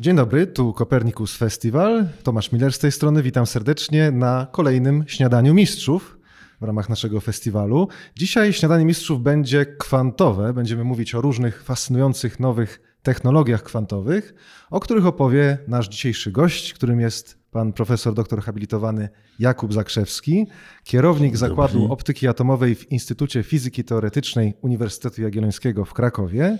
[0.00, 2.08] Dzień dobry, tu Kopernikus Festival.
[2.22, 3.22] Tomasz Miller z tej strony.
[3.22, 6.18] Witam serdecznie na kolejnym Śniadaniu Mistrzów
[6.60, 7.88] w ramach naszego festiwalu.
[8.16, 10.52] Dzisiaj Śniadanie Mistrzów będzie kwantowe.
[10.52, 14.34] Będziemy mówić o różnych fascynujących nowych technologiach kwantowych,
[14.70, 19.08] o których opowie nasz dzisiejszy gość, którym jest pan profesor doktor habilitowany
[19.38, 20.46] Jakub Zakrzewski,
[20.84, 26.58] kierownik Zakładu Optyki Atomowej w Instytucie Fizyki Teoretycznej Uniwersytetu Jagiellońskiego w Krakowie,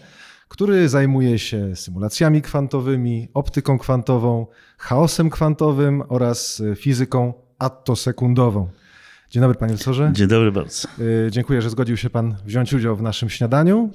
[0.51, 4.47] który zajmuje się symulacjami kwantowymi, optyką kwantową,
[4.79, 8.69] chaosem kwantowym oraz fizyką attosekundową.
[9.31, 10.11] Dzień dobry, panie profesorze.
[10.15, 10.89] Dzień dobry bardzo.
[10.99, 13.91] Y, Dziękuję, że zgodził się pan wziąć udział w naszym śniadaniu.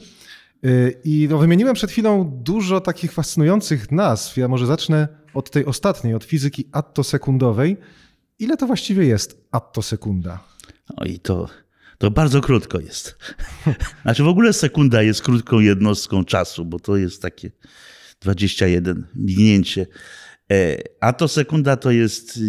[0.65, 4.37] Y, I no, wymieniłem przed chwilą dużo takich fascynujących nazw.
[4.37, 7.77] Ja może zacznę od tej ostatniej, od fizyki attosekundowej.
[8.39, 10.39] Ile to właściwie jest attosekunda?
[10.97, 11.47] Oj, to,
[11.97, 13.17] to bardzo krótko jest.
[14.01, 17.51] Znaczy w ogóle sekunda jest krótką jednostką czasu, bo to jest takie
[18.21, 19.87] 21 mignięcie.
[20.51, 22.39] E, Attosekunda to jest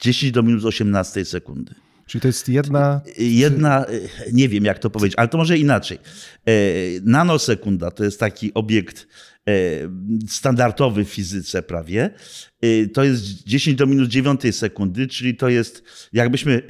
[0.00, 1.74] 10 do minus 18 sekundy.
[2.06, 3.00] Czyli to jest jedna.
[3.18, 3.98] Jedna, e,
[4.32, 5.98] nie wiem jak to powiedzieć, ale to może inaczej.
[6.46, 6.52] E,
[7.02, 9.06] Nanosekunda to jest taki obiekt
[10.28, 12.10] standardowy w fizyce prawie.
[12.62, 16.60] E, To jest 10 do minus 9 sekundy, czyli to jest jakbyśmy e,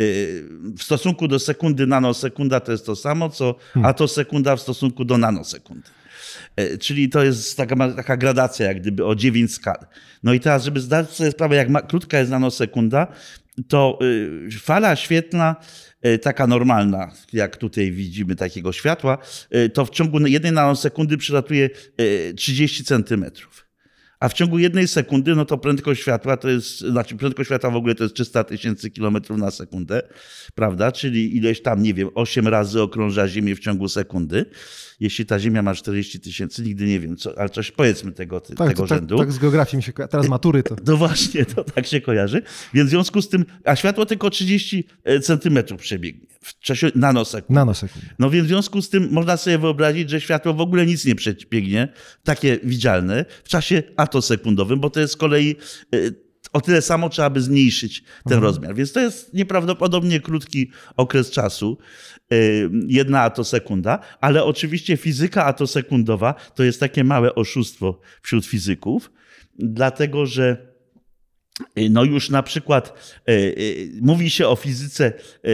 [0.79, 5.89] w stosunku do sekundy nanosekunda to jest to samo, co atosekunda w stosunku do nanosekundy.
[6.57, 9.87] E, Czyli to jest taka, taka gradacja, jak gdyby o 9 skal.
[10.23, 13.07] No i teraz, żeby zdać sobie sprawę, jak ma, krótka jest nanosekunda,
[13.69, 15.57] to y, fala świetlna,
[16.23, 19.19] taka normalna, jak tutaj widzimy takiego światła,
[19.55, 23.72] y, to w ciągu jednej nanosekundy przylatuje y, 30 centymetrów.
[24.23, 27.77] A w ciągu jednej sekundy, no to prędkość światła to jest, znaczy prędkość światła w
[27.77, 30.03] ogóle to jest 300 tysięcy kilometrów na sekundę,
[30.55, 30.93] prawda?
[30.93, 34.45] Czyli ileś tam, nie wiem, 8 razy okrąża Ziemię w ciągu sekundy.
[35.01, 38.57] Jeśli ta Ziemia ma 40 tysięcy, nigdy nie wiem, co, ale coś powiedzmy tego, Tak,
[38.69, 39.19] tego to, tak, rzędu.
[39.19, 40.11] tak z geografii mi się kojarzy.
[40.11, 40.77] Teraz matury to.
[40.87, 42.43] No właśnie, to tak się kojarzy.
[42.75, 44.85] Więc w związku z tym, a światło tylko 30
[45.23, 47.51] centymetrów przebiegnie w czasie nanosekund.
[47.51, 48.05] Nanosekund.
[48.19, 51.15] No więc w związku z tym można sobie wyobrazić, że światło w ogóle nic nie
[51.15, 51.89] przebiegnie,
[52.25, 55.57] takie widzialne, w czasie atosekundowym, bo to jest z kolei
[55.95, 56.15] y,
[56.53, 58.75] o tyle samo trzeba by zmniejszyć ten rozmiar.
[58.75, 61.79] Więc to jest nieprawdopodobnie krótki okres czasu,
[62.33, 69.13] y, jedna atosekunda, ale oczywiście fizyka atosekundowa to jest takie małe oszustwo wśród fizyków,
[69.59, 70.72] dlatego że
[71.91, 73.53] no już na przykład e, e,
[74.01, 75.51] mówi się o fizyce e,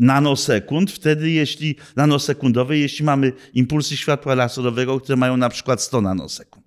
[0.00, 6.66] nanosekund, wtedy jeśli nanosekundowej, jeśli mamy impulsy światła laserowego, które mają na przykład 100 nanosekund.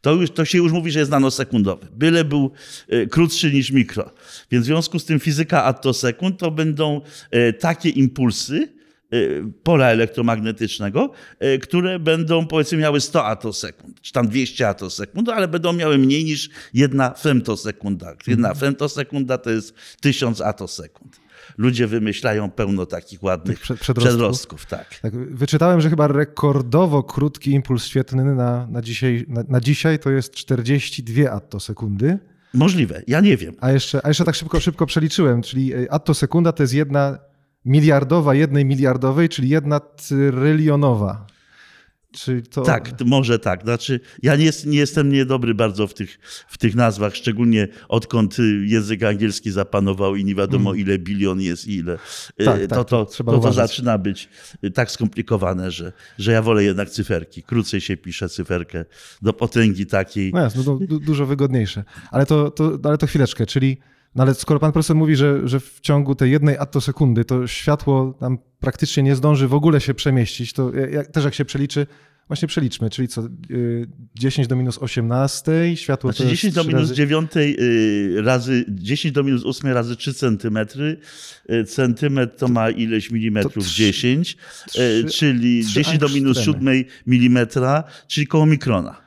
[0.00, 1.86] To, już, to się już mówi, że jest nanosekundowy.
[1.92, 2.50] Byle był
[3.10, 4.10] krótszy niż mikro.
[4.50, 7.00] Więc w związku z tym fizyka attosekund to będą
[7.60, 8.81] takie impulsy,
[9.62, 15.72] pola elektromagnetycznego, e, które będą powiedzmy miały 100 atosekund, czy tam 200 atosekund, ale będą
[15.72, 18.14] miały mniej niż jedna femtosekunda.
[18.26, 21.20] Jedna femtosekunda to jest 1000 atosekund.
[21.58, 24.08] Ludzie wymyślają pełno takich ładnych Tych przed- przedrostków.
[24.16, 24.66] przedrostków.
[24.66, 24.98] Tak.
[25.02, 30.10] Tak, wyczytałem, że chyba rekordowo krótki impuls świetlny na, na, dzisiaj, na, na dzisiaj to
[30.10, 32.18] jest 42 attosekundy.
[32.54, 33.54] Możliwe, ja nie wiem.
[33.60, 37.18] A jeszcze, a jeszcze tak szybko, szybko przeliczyłem, czyli y, attosekunda to jest jedna
[37.64, 41.26] miliardowa jednej miliardowej, czyli jedna trylionowa.
[42.12, 42.62] Czyli to...
[42.62, 43.62] Tak, to może tak.
[43.62, 46.18] Znaczy, ja nie, jest- nie jestem niedobry bardzo w tych,
[46.48, 51.74] w tych nazwach, szczególnie odkąd język angielski zapanował i nie wiadomo ile bilion jest i
[51.76, 51.92] ile.
[51.94, 51.98] y,
[52.38, 52.52] Mm.
[52.60, 54.28] Tak, tak, to, to, to trzeba to, to zaczyna być
[54.74, 57.42] tak skomplikowane, że, że ja wolę jednak cyferki.
[57.42, 58.84] Krócej się pisze cyferkę
[59.22, 60.32] do potęgi takiej.
[60.32, 61.84] No jasne, no, du, dużo wygodniejsze.
[62.10, 63.76] Ale to, to, ale to chwileczkę, czyli
[64.14, 68.14] no ale skoro pan profesor mówi, że, że w ciągu tej jednej attosekundy to światło
[68.20, 71.86] tam praktycznie nie zdąży w ogóle się przemieścić, to jak, też jak się przeliczy,
[72.28, 76.60] właśnie przeliczmy, czyli co, y, 10 do minus 18, światło Znaczy to jest 10 do
[76.62, 80.96] trzy minus razy- 9 y, razy, 10 do minus 8 razy 3 centymetry.
[81.50, 83.64] Y, Centymetr to ma ileś milimetrów?
[83.66, 84.36] trzy- 10,
[84.76, 86.76] y, trzy- czyli trzy 10 do minus angstremy.
[86.78, 89.01] 7 milimetra, czyli koło mikrona.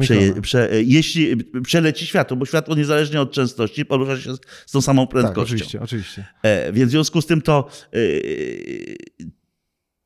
[0.00, 4.80] Prze, prze, jeśli przeleci światło, bo światło niezależnie od częstości porusza się z, z tą
[4.80, 5.42] samą Tak, prędkością.
[5.42, 6.24] oczywiście, oczywiście.
[6.42, 7.98] E, więc w związku z tym to, e,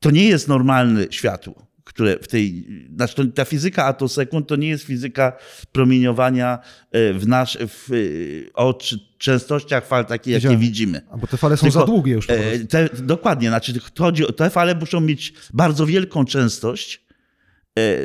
[0.00, 2.67] to nie jest normalne światło, które w tej.
[2.96, 5.32] Znaczy to, ta fizyka atosekund to nie jest fizyka
[5.73, 6.58] promieniowania
[6.90, 8.79] e, w nasz, w, e, o
[9.19, 11.00] częstościach fal takich, jakie widzimy.
[11.11, 12.58] A bo te fale są Tylko, za długie już e.
[12.58, 17.11] Te, dokładnie, znaczy chodzi, te fale muszą mieć bardzo wielką częstość, e,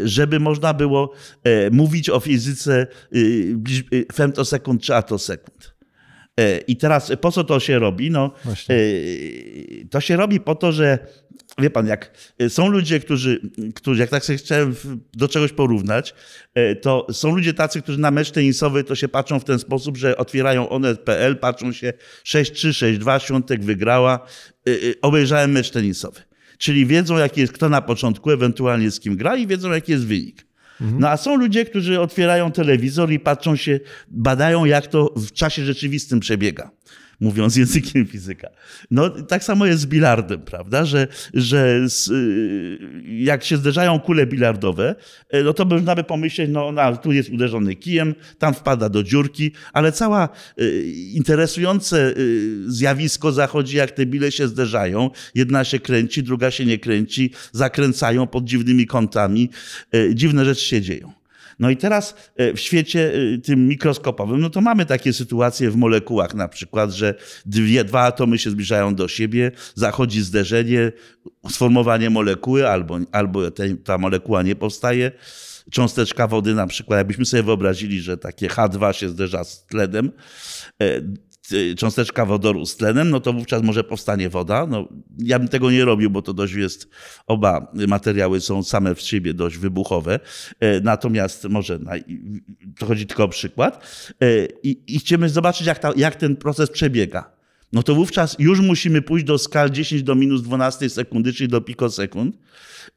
[0.04, 3.18] żeby można było e, mówić o fizyce e,
[3.98, 5.78] e, femtosekund czy atosekund.
[6.68, 8.12] I teraz po co to się robi?
[8.12, 8.76] No, Właśnie.
[9.92, 11.00] to się robi po to, że
[11.58, 12.12] wie pan, jak
[12.50, 13.42] są ludzie, którzy,
[13.76, 14.76] którzy jak tak sobie chciałem
[15.14, 16.14] do czegoś porównać,
[16.82, 20.18] to są ludzie tacy, którzy na mecz tenisowy to się patrzą w ten sposób, że
[20.18, 21.94] otwierają onet.pl, patrzą się
[22.26, 24.28] 6-3, 6-2, Świątek wygrała,
[25.02, 26.22] obejrzałem mecz tenisowy.
[26.58, 30.06] Czyli wiedzą, jaki jest kto na początku, ewentualnie z kim gra i wiedzą, jaki jest
[30.06, 30.46] wynik.
[31.00, 35.66] No a są ludzie, którzy otwierają telewizor i patrzą się, badają, jak to w czasie
[35.66, 36.72] rzeczywistym przebiega
[37.20, 38.50] mówiąc językiem fizyka.
[38.92, 44.26] No tak samo jest z bilardem, prawda, że, że z, y, jak się zderzają kule
[44.26, 44.96] bilardowe,
[45.34, 49.04] y, no to można by pomyśleć, no, no tu jest uderzony kijem, tam wpada do
[49.04, 50.30] dziurki, ale cała
[50.62, 52.14] y, interesujące
[52.66, 55.10] zjawisko zachodzi, jak te bile się zderzają.
[55.36, 59.50] Jedna się kręci, druga się nie kręci, zakręcają pod dziwnymi kątami.
[60.14, 61.17] Dziwne rzeczy się dzieją.
[61.60, 65.76] No i teraz e, w świecie e, tym mikroskopowym, no to mamy takie sytuacje w
[65.76, 67.16] molekułach na przykład, że
[67.46, 70.92] dwie, dwa atomy się zbliżają do siebie, zachodzi zderzenie,
[71.50, 75.12] sformowanie molekuły albo, albo te, ta molekuła nie powstaje.
[75.72, 80.12] Cząsteczka wody, na przykład, jakbyśmy sobie wyobrazili, że takie H2 się zderza z tlenem,
[80.82, 81.02] e,
[81.78, 84.68] cząsteczka wodoru z tlenem, no to wówczas może powstanie woda.
[84.68, 86.90] No, ja bym tego nie robił, bo to dość jest,
[87.28, 90.20] oba materiały są same w siebie dość wybuchowe.
[90.60, 91.92] E, natomiast może, na,
[92.80, 93.86] to chodzi tylko o przykład.
[94.22, 97.37] E, I, i chcemy zobaczyć, jak, ta, jak ten proces przebiega.
[97.74, 101.62] No to wówczas już musimy pójść do skal 10 do minus 12 sekundy, czyli do
[101.62, 102.36] pikosekund.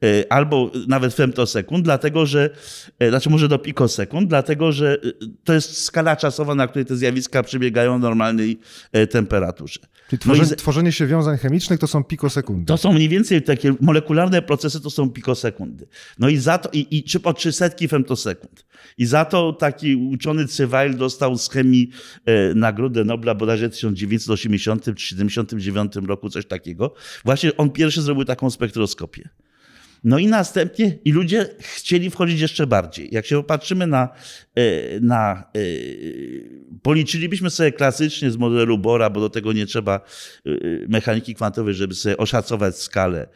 [0.03, 2.51] E, albo nawet femtosekund, dlatego że,
[2.99, 4.99] e, znaczy może do pikosekund, dlatego że e,
[5.45, 8.61] to jest skala czasowa, na której te zjawiska przebiegają w normalnej
[9.11, 9.81] temperaturze.
[10.11, 12.67] Czyli tworzenie, no tworzenie się wiązań chemicznych to są pikosekundy.
[12.67, 15.87] To są mniej więcej takie molekularne procesy, to są pikosekundy.
[16.19, 18.67] No i za to, i, i czy po trzy setki femtosekund.
[18.99, 21.91] I za to taki uczony Cywil dostał z chemii
[22.27, 26.95] e, Nagrodę Nobla bodajże w 1980 czy 1979 roku, coś takiego.
[27.25, 29.29] Właśnie on pierwszy zrobił taką spektroskopię.
[30.05, 33.09] No i następnie, i ludzie chcieli wchodzić jeszcze bardziej.
[33.13, 34.09] Jak się popatrzymy na,
[34.55, 35.61] e, na e,
[36.83, 40.51] policzylibyśmy sobie klasycznie z modelu Bora, bo do tego nie trzeba e,
[40.89, 43.27] mechaniki kwantowej, żeby sobie oszacować skalę,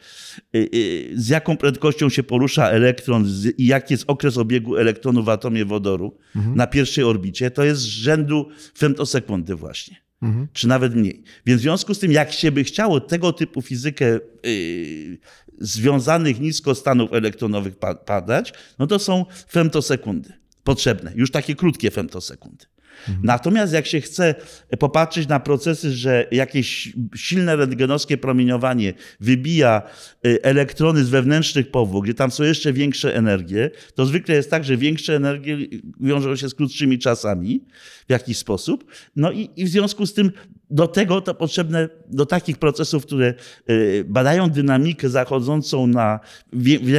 [1.13, 3.25] z jaką prędkością się porusza elektron
[3.57, 6.55] i jaki jest okres obiegu elektronu w atomie wodoru mhm.
[6.55, 10.04] na pierwszej orbicie, to jest z rzędu femtosekundy właśnie.
[10.21, 10.47] Mhm.
[10.53, 11.23] Czy nawet mniej.
[11.45, 15.17] Więc w związku z tym, jak się by chciało tego typu fizykę yy,
[15.59, 17.75] związanych nisko stanów elektronowych
[18.05, 20.33] padać, no to są femtosekundy
[20.63, 22.65] potrzebne, już takie krótkie femtosekundy.
[22.99, 23.25] Mhm.
[23.25, 24.35] Natomiast jak się chce
[24.79, 29.81] popatrzeć na procesy, że jakieś silne rentgenowskie promieniowanie wybija
[30.25, 34.63] y, elektrony z wewnętrznych powłok, gdzie tam są jeszcze większe energie, to zwykle jest tak,
[34.63, 35.57] że większe energie
[35.99, 37.61] wiążą się z krótszymi czasami
[38.07, 38.85] w jakiś sposób.
[39.15, 40.31] No i, i w związku z tym
[40.69, 43.33] do tego to potrzebne, do takich procesów, które
[43.69, 46.19] y, badają dynamikę zachodzącą na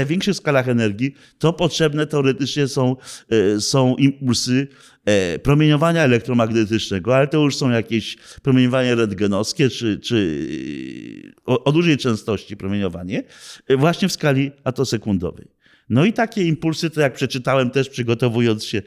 [0.06, 2.96] większych skalach energii, to potrzebne teoretycznie są,
[3.32, 4.68] y, są impulsy
[5.42, 11.96] promieniowania elektromagnetycznego, ale to już są jakieś promieniowanie rentgenowskie, czy, czy y, o, o dużej
[11.96, 13.22] częstości promieniowanie,
[13.78, 15.55] właśnie w skali atosekundowej.
[15.88, 18.82] No i takie impulsy, to jak przeczytałem też przygotowując się,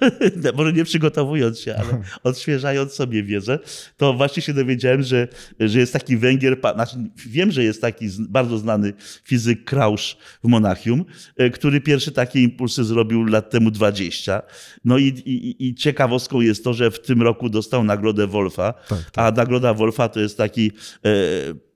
[0.56, 3.58] może nie przygotowując się, ale odświeżając sobie wiedzę,
[3.96, 5.28] to właśnie się dowiedziałem, że,
[5.60, 8.92] że jest taki Węgier, znaczy wiem, że jest taki bardzo znany
[9.24, 11.04] fizyk Krausz w Monachium,
[11.36, 14.42] e, który pierwszy takie impulsy zrobił lat temu 20.
[14.84, 19.10] No i, i, i ciekawostką jest to, że w tym roku dostał nagrodę Wolfa, tak,
[19.10, 19.10] tak.
[19.14, 20.72] a nagroda Wolfa to jest taki
[21.04, 21.69] e,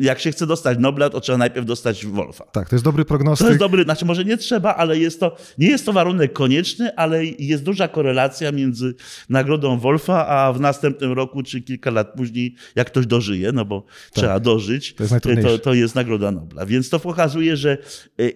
[0.00, 2.44] jak się chce dostać Nobla, to trzeba najpierw dostać Wolfa.
[2.44, 3.44] Tak, to jest dobry prognostyk.
[3.44, 6.96] To jest dobry, znaczy może nie trzeba, ale jest to, nie jest to warunek konieczny,
[6.96, 8.94] ale jest duża korelacja między
[9.28, 13.80] nagrodą Wolfa, a w następnym roku, czy kilka lat później, jak ktoś dożyje, no bo
[13.80, 13.90] tak.
[14.12, 16.66] trzeba dożyć, to jest, to, to jest nagroda Nobla.
[16.66, 17.78] Więc to pokazuje, że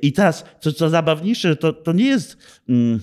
[0.02, 2.36] i teraz, co, co zabawniejsze, to, to nie jest,
[2.68, 3.00] mm,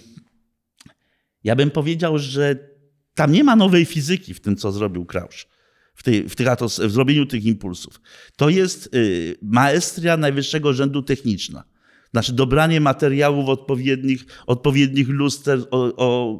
[1.44, 2.72] ja bym powiedział, że
[3.15, 5.50] tam nie ma nowej fizyki w tym, co zrobił Krausz
[6.01, 8.01] w, tej, w, tych atos, w zrobieniu tych impulsów.
[8.36, 11.63] To jest y, maestria najwyższego rzędu techniczna.
[12.12, 16.39] Znaczy dobranie materiałów odpowiednich, odpowiednich luster o, o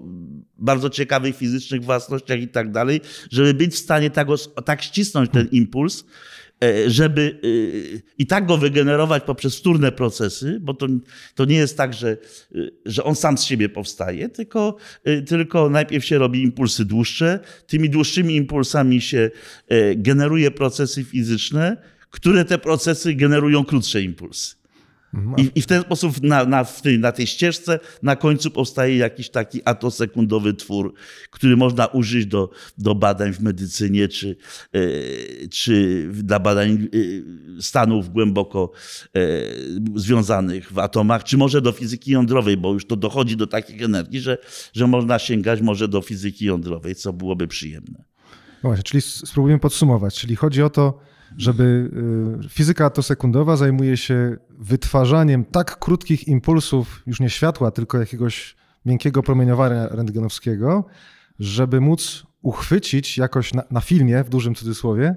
[0.58, 3.02] bardzo ciekawych fizycznych własnościach i tak dalej,
[3.32, 4.28] żeby być w stanie tak,
[4.66, 6.06] tak ścisnąć ten impuls,
[6.88, 10.88] żeby e, i tak go wygenerować poprzez wtórne procesy, bo to,
[11.36, 12.18] to nie jest tak, że,
[12.56, 14.78] e, że on sam z siebie powstaje, tylko,
[15.28, 19.32] tylko najpierw się robi impulsy dłuższe, tymi dłuższymi impulsami się
[19.96, 21.78] generuje procesy fizyczne,
[22.10, 24.61] które te procesy generują krótsze impulsy.
[25.38, 26.66] I, I, w ten sposób na, na,
[27.00, 30.94] na tej ścieżce na końcu powstaje jakiś taki atosekundowy twór,
[31.30, 34.36] który można użyć do, do badań w medycynie, czy,
[34.74, 34.80] e,
[35.48, 38.72] czy dla badań e, stanów głęboko
[39.16, 39.20] e,
[39.96, 44.20] związanych w atomach, czy może do fizyki jądrowej, bo już to dochodzi do takich energii,
[44.20, 44.38] że,
[44.74, 48.04] że można sięgać może do fizyki jądrowej, co byłoby przyjemne.
[48.64, 50.16] No właśnie, czyli spróbujemy podsumować.
[50.20, 51.00] Czyli chodzi o to,
[51.38, 51.92] żeby
[52.46, 59.24] y, fizyka atosekundowa zajmuje się wytwarzaniem tak krótkich impulsów, już nie światła, tylko jakiegoś miękkiego
[59.24, 60.86] promieniowania rentgenowskiego,
[61.40, 65.16] żeby móc uchwycić jakoś na, na filmie, w dużym cudzysłowie,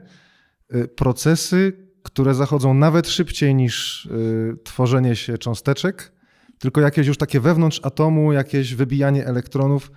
[0.74, 6.12] y, procesy, które zachodzą nawet szybciej niż y, tworzenie się cząsteczek,
[6.58, 9.90] tylko jakieś już takie wewnątrz atomu, jakieś wybijanie elektronów,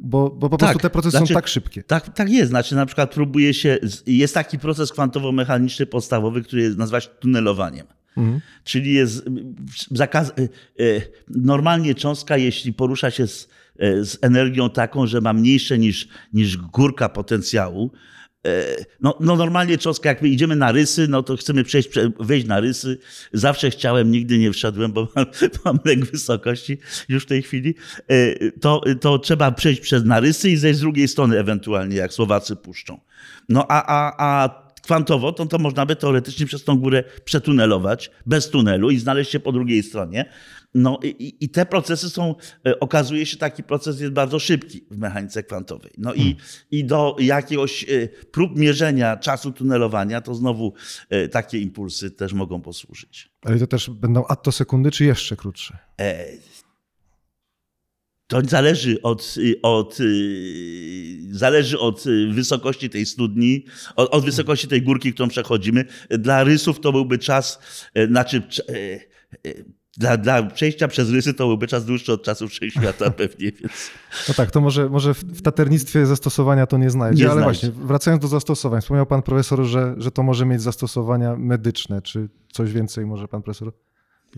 [0.00, 1.82] bo, bo po tak, prostu te procesy znaczy, są tak szybkie.
[1.82, 2.48] Tak, tak jest.
[2.48, 7.86] Znaczy na przykład próbuje się, jest taki proces kwantowo-mechaniczny podstawowy, który nazywa się tunelowaniem.
[8.16, 8.40] Mhm.
[8.64, 9.24] Czyli jest
[9.90, 10.32] zakaz, e,
[10.84, 16.08] e, normalnie cząstka, jeśli porusza się z, e, z energią taką, że ma mniejsze niż,
[16.32, 17.90] niż górka potencjału,
[19.00, 21.88] no, no normalnie cząstka, jak my idziemy na rysy, no to chcemy przejść,
[22.20, 22.98] wejść na rysy.
[23.32, 25.26] Zawsze chciałem, nigdy nie wszedłem, bo mam,
[25.64, 26.78] mam lęk wysokości
[27.08, 27.74] już w tej chwili.
[28.08, 32.56] E, to, to trzeba przejść przez narysy i zejść z drugiej strony ewentualnie, jak Słowacy
[32.56, 33.00] puszczą.
[33.48, 38.50] No a, a, a kwantowo, to, to można by teoretycznie przez tą górę przetunelować bez
[38.50, 40.24] tunelu i znaleźć się po drugiej stronie.
[40.74, 42.34] No i, i, te procesy są,
[42.66, 45.92] e, okazuje się, taki proces jest bardzo szybki w mechanice kwantowej.
[45.98, 46.28] No hmm.
[46.28, 46.36] i,
[46.78, 50.74] i do jakiegoś e, prób mierzenia czasu tunelowania, to znowu
[51.10, 53.30] e, takie impulsy też mogą posłużyć.
[53.42, 55.78] Ale to też będą attosekundy, czy jeszcze krótsze?
[58.26, 59.98] To zależy od, od,
[61.30, 63.64] zależy od wysokości tej studni,
[63.96, 65.84] od, od, wysokości tej górki, którą przechodzimy.
[66.10, 67.58] Dla rysów to byłby czas,
[68.08, 68.42] znaczy
[69.98, 73.52] dla, dla przejścia przez rysy to byłby czas dłuższy od czasów wszechświata pewnie.
[73.52, 73.90] Więc...
[74.28, 77.70] No tak, to może, może w taternictwie zastosowania to nie znajdzie, nie ale znajdzie.
[77.70, 78.80] właśnie wracając do zastosowań.
[78.80, 82.02] Wspomniał pan profesor, że, że to może mieć zastosowania medyczne.
[82.02, 83.72] Czy coś więcej może pan profesor?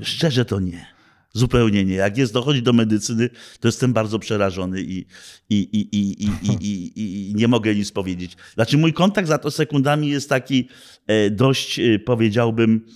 [0.02, 0.86] Szczerze to nie.
[1.32, 1.94] Zupełnie nie.
[1.94, 5.06] Jak jest dochodzi do medycyny, to jestem bardzo przerażony i,
[5.50, 8.36] i, i, i, i, i, i nie mogę nic powiedzieć.
[8.54, 10.68] Znaczy mój kontakt z atosekundami jest taki
[11.06, 12.86] e, dość, e, powiedziałbym,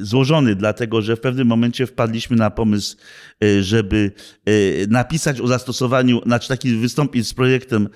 [0.00, 2.96] złożony, dlatego że w pewnym momencie wpadliśmy na pomysł,
[3.44, 4.12] e, żeby
[4.46, 4.52] e,
[4.88, 7.88] napisać o zastosowaniu, znaczy taki wystąpić z projektem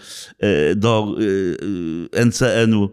[0.77, 1.17] do
[2.27, 2.91] NCN-u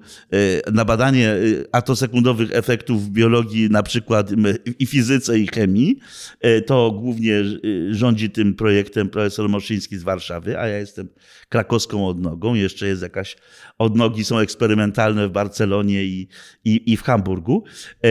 [0.73, 1.35] na badanie
[1.71, 4.29] atosekundowych efektów w biologii, na przykład
[4.79, 5.99] i fizyce, i chemii.
[6.65, 7.43] To głównie
[7.91, 11.09] rządzi tym projektem profesor Moszyński z Warszawy, a ja jestem
[11.49, 12.53] krakowską odnogą.
[12.53, 13.37] Jeszcze jest jakaś
[13.77, 16.27] odnogi, są eksperymentalne w Barcelonie i,
[16.65, 17.63] i, i w Hamburgu.
[18.03, 18.09] E,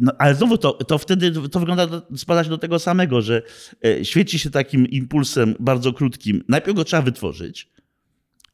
[0.00, 3.42] no, ale znowu to, to wtedy to wygląda, spada się do tego samego, że
[3.84, 6.44] e, świeci się takim impulsem bardzo krótkim.
[6.48, 7.68] Najpierw go trzeba wytworzyć.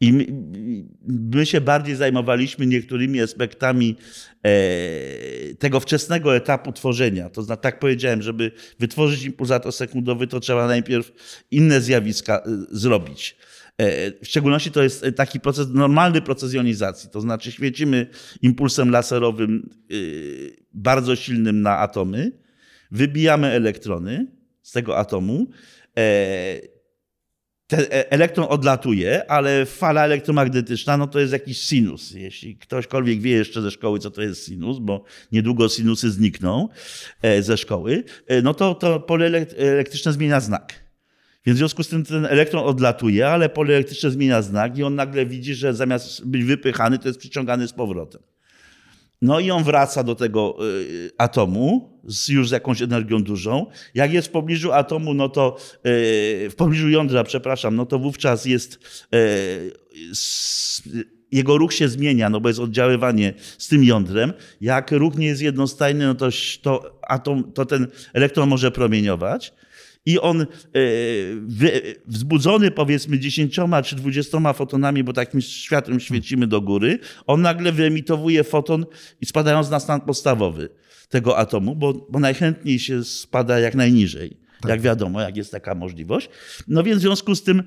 [0.01, 0.27] I my,
[1.35, 3.97] my, się bardziej zajmowaliśmy niektórymi aspektami
[4.43, 4.51] e,
[5.55, 7.31] tego wczesnego etapu tworzenia.
[7.31, 11.13] To znaczy, tak powiedziałem, żeby wytworzyć impuls sekundowy, to trzeba najpierw
[11.51, 13.37] inne zjawiska zrobić.
[13.79, 18.07] E, w szczególności to jest taki proces, normalny proces jonizacji, to znaczy świecimy
[18.43, 22.33] impulsem laserowym y, bardzo silnym na atomy,
[22.91, 24.27] wybijamy elektrony
[24.63, 25.51] z tego atomu.
[25.97, 26.61] E,
[27.73, 32.11] e, elektron odlatuje, ale fala elektromagnetyczna no to jest jakiś sinus.
[32.11, 36.69] Jeśli ktośkolwiek wie jeszcze ze szkoły, co to jest sinus, bo niedługo sinusy znikną
[37.41, 38.05] ze szkoły,
[38.43, 40.88] no to, to pole elektryczne zmienia znak.
[41.47, 44.95] Więc w związku z tym ten elektron odlatuje, ale pole elektryczne zmienia znak i on
[44.95, 48.23] nagle widzi, że zamiast być wypychany, to jest przyciągany z powrotem.
[49.23, 53.67] No i on wraca do tego y, atomu z już z jakąś energią dużą.
[53.95, 58.45] Jak jest w pobliżu atomu, no to y, w pobliżu jądra, przepraszam, no to wówczas
[58.45, 58.79] jest
[59.15, 59.73] y,
[61.33, 64.33] jego ruch się zmienia, no bo jest oddziaływanie z tym jądrem.
[64.61, 66.29] Jak ruch nie jest jednostajny, no to,
[66.63, 69.53] to atom, to ten elektron może promieniować
[70.09, 70.47] i on e,
[72.07, 78.45] wzbudzony powiedzmy dziesięcioma czy dwudziestoma fotonami, bo takim światłem świecimy do góry, on nagle wyemitowuje
[78.45, 78.87] foton
[79.21, 80.69] i spadając na stan podstawowy
[81.09, 84.37] tego atomu, bo, bo najchętniej się spada jak najniżej.
[84.61, 84.71] Tak.
[84.71, 86.29] Jak wiadomo, jak jest taka możliwość.
[86.69, 87.63] No więc w związku z tym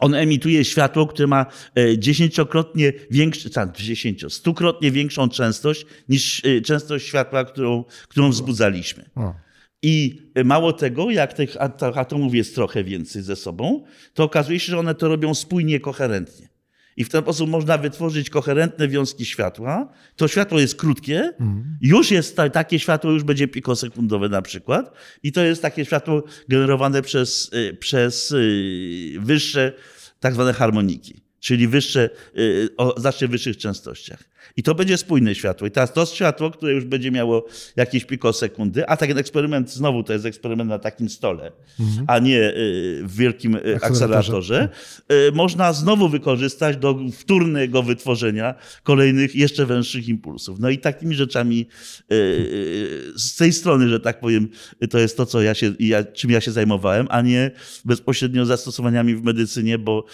[0.00, 1.46] on emituje światło, które ma
[1.78, 9.10] e, dziesięciokrotnie większą, dziesięcio, stukrotnie większą częstość niż e, częstość światła, którą, którą wzbudzaliśmy.
[9.14, 9.34] O.
[9.82, 11.56] I mało tego, jak tych
[11.96, 13.84] atomów jest trochę więcej ze sobą,
[14.14, 16.48] to okazuje się, że one to robią spójnie, koherentnie.
[16.96, 19.92] i w ten sposób można wytworzyć koherentne wiązki światła.
[20.16, 21.32] To światło jest krótkie,
[21.80, 26.22] już jest ta, takie światło, już będzie pikosekundowe na przykład i to jest takie światło
[26.48, 29.72] generowane przez, y, przez y, wyższe
[30.20, 34.31] tak zwane harmoniki, czyli wyższe, y, o znacznie wyższych częstościach.
[34.56, 35.66] I to będzie spójne światło.
[35.66, 37.46] I teraz to światło, które już będzie miało
[37.76, 41.52] jakieś pikosekundy, a taki eksperyment, znowu to jest eksperyment na takim stole,
[42.06, 43.88] a nie y, w wielkim y, Akceleratorze.
[43.88, 44.68] akceleratorze,
[45.28, 50.60] y, można znowu wykorzystać do wtórnego wytworzenia kolejnych, jeszcze węższych impulsów.
[50.60, 51.66] No i takimi rzeczami
[53.16, 54.48] z tej strony, że tak powiem,
[54.90, 57.50] to jest to, co ja się, ja, czym ja się zajmowałem, a nie
[57.84, 60.04] bezpośrednio zastosowaniami w medycynie, bo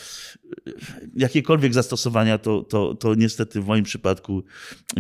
[1.16, 4.17] jakiekolwiek zastosowania to, to, to niestety w moim przypadku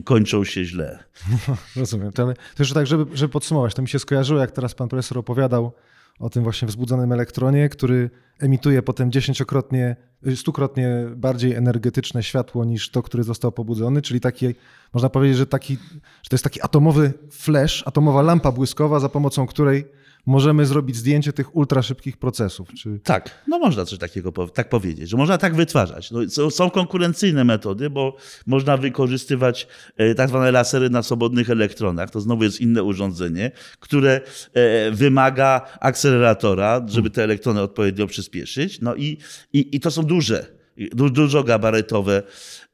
[0.04, 1.04] kończą się źle.
[1.76, 2.12] Rozumiem.
[2.12, 5.72] To jeszcze tak, żeby, żeby podsumować, to mi się skojarzyło, jak teraz pan profesor opowiadał
[6.18, 9.96] o tym właśnie wzbudzonym elektronie, który emituje potem dziesięciokrotnie,
[10.34, 14.54] stukrotnie bardziej energetyczne światło niż to, który został pobudzony, czyli taki,
[14.94, 15.74] można powiedzieć, że, taki,
[16.22, 19.84] że to jest taki atomowy flash, atomowa lampa błyskowa, za pomocą której
[20.28, 22.68] możemy zrobić zdjęcie tych ultraszybkich procesów.
[22.74, 23.00] Czy...
[23.04, 26.10] Tak, no można coś takiego tak powiedzieć, że można tak wytwarzać.
[26.10, 28.16] No, są- są konkurencyjne metody, bo
[28.46, 29.66] można wykorzystywać
[29.96, 32.10] e, tak zwane lasery na swobodnych elektronach.
[32.10, 34.20] To znowu jest inne urządzenie, które
[34.54, 38.80] e, wymaga akceleratora, żeby te elektrony odpowiednio przyspieszyć.
[38.80, 39.18] No i,
[39.52, 40.57] i, i to są duże,
[40.92, 42.22] du, dużo gabarytowe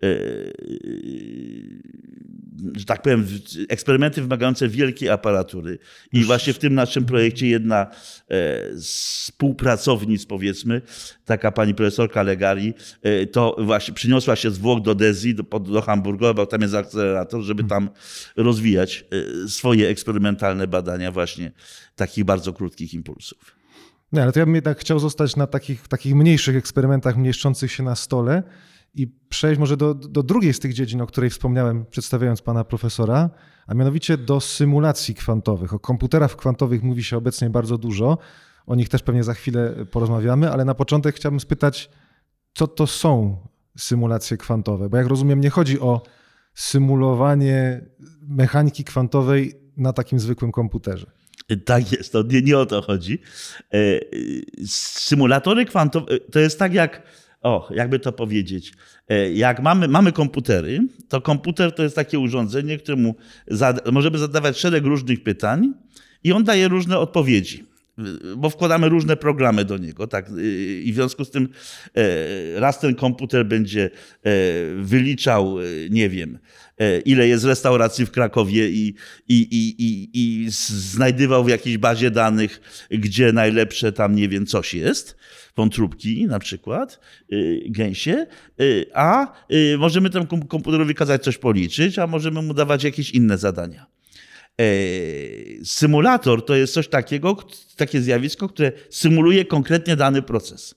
[0.02, 0.08] e,
[2.76, 3.26] że tak powiem,
[3.68, 5.78] eksperymenty wymagające wielkiej aparatury.
[6.12, 7.88] I właśnie w tym naszym projekcie jedna e,
[8.76, 10.82] z współpracownic, powiedzmy,
[11.24, 15.82] taka pani profesorka Legari, e, to właśnie przyniosła się z Włoch do Dezji, do, do
[15.82, 17.90] Hamburga, bo tam jest akcelerator, żeby tam
[18.36, 19.04] rozwijać
[19.44, 21.52] e, swoje eksperymentalne badania właśnie
[21.96, 23.63] takich bardzo krótkich impulsów.
[24.12, 27.82] Nie, ale to ja bym jednak chciał zostać na takich, takich mniejszych eksperymentach mieszczących się
[27.82, 28.42] na stole
[28.94, 33.30] i przejść może do, do drugiej z tych dziedzin, o której wspomniałem, przedstawiając pana profesora,
[33.66, 35.74] a mianowicie do symulacji kwantowych.
[35.74, 38.18] O komputerach kwantowych mówi się obecnie bardzo dużo.
[38.66, 41.90] O nich też pewnie za chwilę porozmawiamy, ale na początek chciałbym spytać,
[42.54, 43.36] co to są
[43.78, 44.88] symulacje kwantowe?
[44.88, 46.02] Bo jak rozumiem, nie chodzi o
[46.54, 47.84] symulowanie
[48.22, 51.10] mechaniki kwantowej na takim zwykłym komputerze.
[51.64, 53.18] Tak jest, to nie, nie o to chodzi.
[53.74, 54.00] E, e,
[54.66, 57.02] Symulatory kwantowe to jest tak jak,
[57.42, 58.72] o, jakby to powiedzieć,
[59.34, 63.14] jak mamy, mamy komputery, to komputer to jest takie urządzenie, któremu
[63.46, 65.74] zada, możemy zadawać szereg różnych pytań
[66.24, 67.73] i on daje różne odpowiedzi.
[68.36, 70.30] Bo wkładamy różne programy do niego, tak?
[70.84, 71.48] I w związku z tym
[71.94, 74.30] e, raz ten komputer będzie e,
[74.76, 76.38] wyliczał, e, nie wiem,
[77.04, 78.94] ile jest restauracji w Krakowie i,
[79.28, 84.74] i, i, i, i znajdywał w jakiejś bazie danych, gdzie najlepsze tam, nie wiem, coś
[84.74, 85.16] jest,
[85.56, 87.00] wątróbki na przykład,
[87.32, 88.26] y, gęsie,
[88.60, 93.10] y, a y, możemy temu kom- komputerowi kazać coś policzyć, a możemy mu dawać jakieś
[93.10, 93.93] inne zadania.
[94.60, 94.64] E,
[95.64, 97.36] Symulator to jest coś takiego,
[97.76, 100.74] takie zjawisko, które symuluje konkretnie dany proces.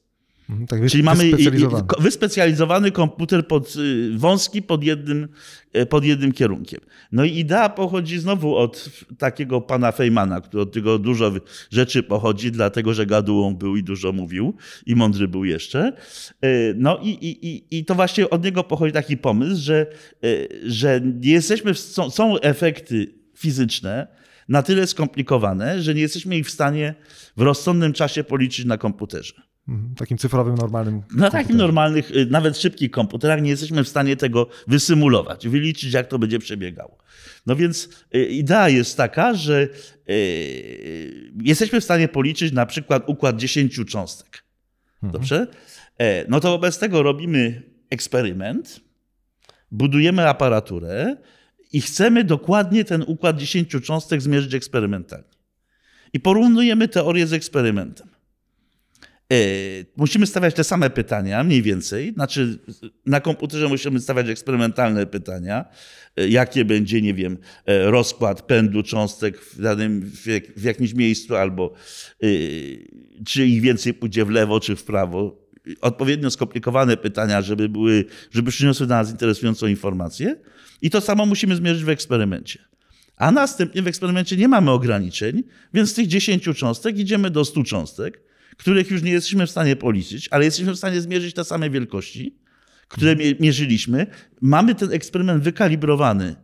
[0.50, 1.88] Mhm, Tak, Czyli mamy wyspecjalizowany.
[1.88, 5.28] ko- wyspecjalizowany komputer pod, y, wąski pod jednym,
[5.74, 6.80] e, pod jednym kierunkiem.
[7.12, 11.32] No i idea pochodzi znowu od takiego pana Feynmana, który od tego dużo
[11.72, 14.54] rzeczy pochodzi, dlatego że gadułą był i dużo mówił
[14.86, 15.80] i mądry był jeszcze.
[16.42, 19.86] E, No i, i, i, i to właśnie od niego pochodzi taki pomysł, że,
[20.66, 24.08] że nie jesteśmy, są, są efekty fizyczne
[24.50, 26.95] na tyle skomplikowane, że nie jesteśmy ich w stanie
[27.38, 29.34] w rozsądnym czasie policzyć na komputerze.
[29.67, 30.95] Mhm, Takim cyfrowym, normalnym.
[30.95, 31.32] Na komputerze.
[31.32, 36.19] takim normalnych, y, nawet szybkich komputerach nie jesteśmy w stanie tego wysymulować, wyliczyć, jak to
[36.19, 36.97] będzie przebiegało.
[37.45, 39.67] No więc y, idea jest taka, że
[40.10, 44.43] y, jesteśmy w stanie policzyć na przykład układ 10 cząstek.
[45.04, 45.47] Dobrze?
[45.97, 48.80] E, No to wobec tego robimy eksperyment,
[49.71, 51.15] budujemy aparaturę
[51.74, 55.38] i chcemy dokładnie ten układ 10 cząstek zmierzyć eksperymentalnie.
[56.14, 58.08] I porównujemy teorię z eksperymentem.
[59.34, 59.38] E,
[59.98, 62.14] Musimy stawiać te same pytania, mniej więcej.
[62.14, 62.60] Znaczy,
[63.06, 65.66] na komputerze musimy stawiać eksperymentalne pytania.
[66.18, 70.94] E, Jakie będzie, nie wiem, e, rozkład pędu cząstek w, danym, w, jak, w jakimś
[70.94, 71.74] miejscu, albo
[73.28, 75.47] czy ich więcej pójdzie w lewo, czy w prawo.
[75.82, 80.36] Odpowiednio skomplikowane pytania, żeby, były, żeby przyniosły dla nas interesującą informację.
[80.82, 82.60] I to samo musimy zmierzyć w eksperymencie.
[83.18, 87.64] A następnie w eksperymencie nie mamy ograniczeń, więc z tych 10 cząstek idziemy do 100
[87.64, 88.22] cząstek,
[88.58, 92.36] których już nie jesteśmy w stanie policzyć, ale jesteśmy w stanie zmierzyć te same wielkości,
[92.88, 94.08] które mie- mierzyliśmy.
[94.42, 96.36] Mamy ten eksperyment wykalibrowany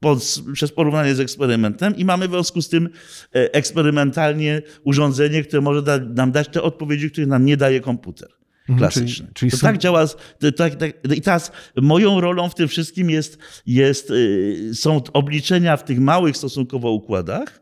[0.00, 2.88] pod, przez porównanie z eksperymentem i mamy w związku z tym
[3.34, 8.37] e, eksperymentalnie urządzenie, które może da, nam dać te odpowiedzi, których nam nie daje komputer.
[8.76, 9.26] Klasyczne.
[9.26, 10.06] czyli- czyli to sum- tak działa.
[10.06, 15.76] to Tak, tak, I teraz moją rolą w tym wszystkim jest, jest, y, są obliczenia
[15.76, 17.60] w tych małych stosunkowo układach,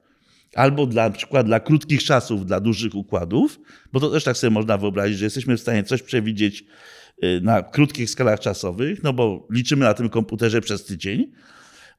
[0.55, 3.61] albo dla na przykład dla krótkich czasów, dla dużych układów,
[3.93, 6.65] bo to też tak sobie można wyobrazić, że jesteśmy w stanie coś przewidzieć
[7.25, 11.33] y, na krótkich skalach czasowych, no bo liczymy na tym komputerze przez tydzień,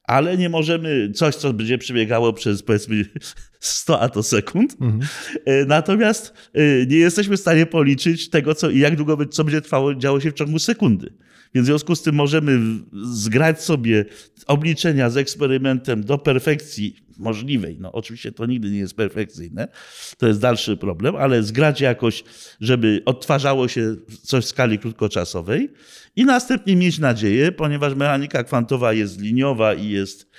[0.07, 3.05] ale nie możemy coś, co będzie przebiegało przez powiedzmy
[3.59, 4.77] 100 atosekund.
[5.45, 9.95] E, Natomiast e, nie jesteśmy w stanie policzyć tego, co, jak długo, co będzie trwało,
[9.95, 11.13] działo się w ciągu sekundy.
[11.53, 12.59] Więc w związku z tym możemy
[13.11, 14.05] zgrać sobie
[14.47, 17.77] obliczenia z eksperymentem do perfekcji możliwej.
[17.79, 19.67] No oczywiście to nigdy nie jest perfekcyjne,
[20.17, 22.23] to jest dalszy problem, ale zgrać jakoś,
[22.61, 25.73] żeby odtwarzało się coś w skali krótkoczasowej
[26.15, 30.29] i następnie mieć nadzieję, ponieważ mechanika kwantowa jest liniowa i jest,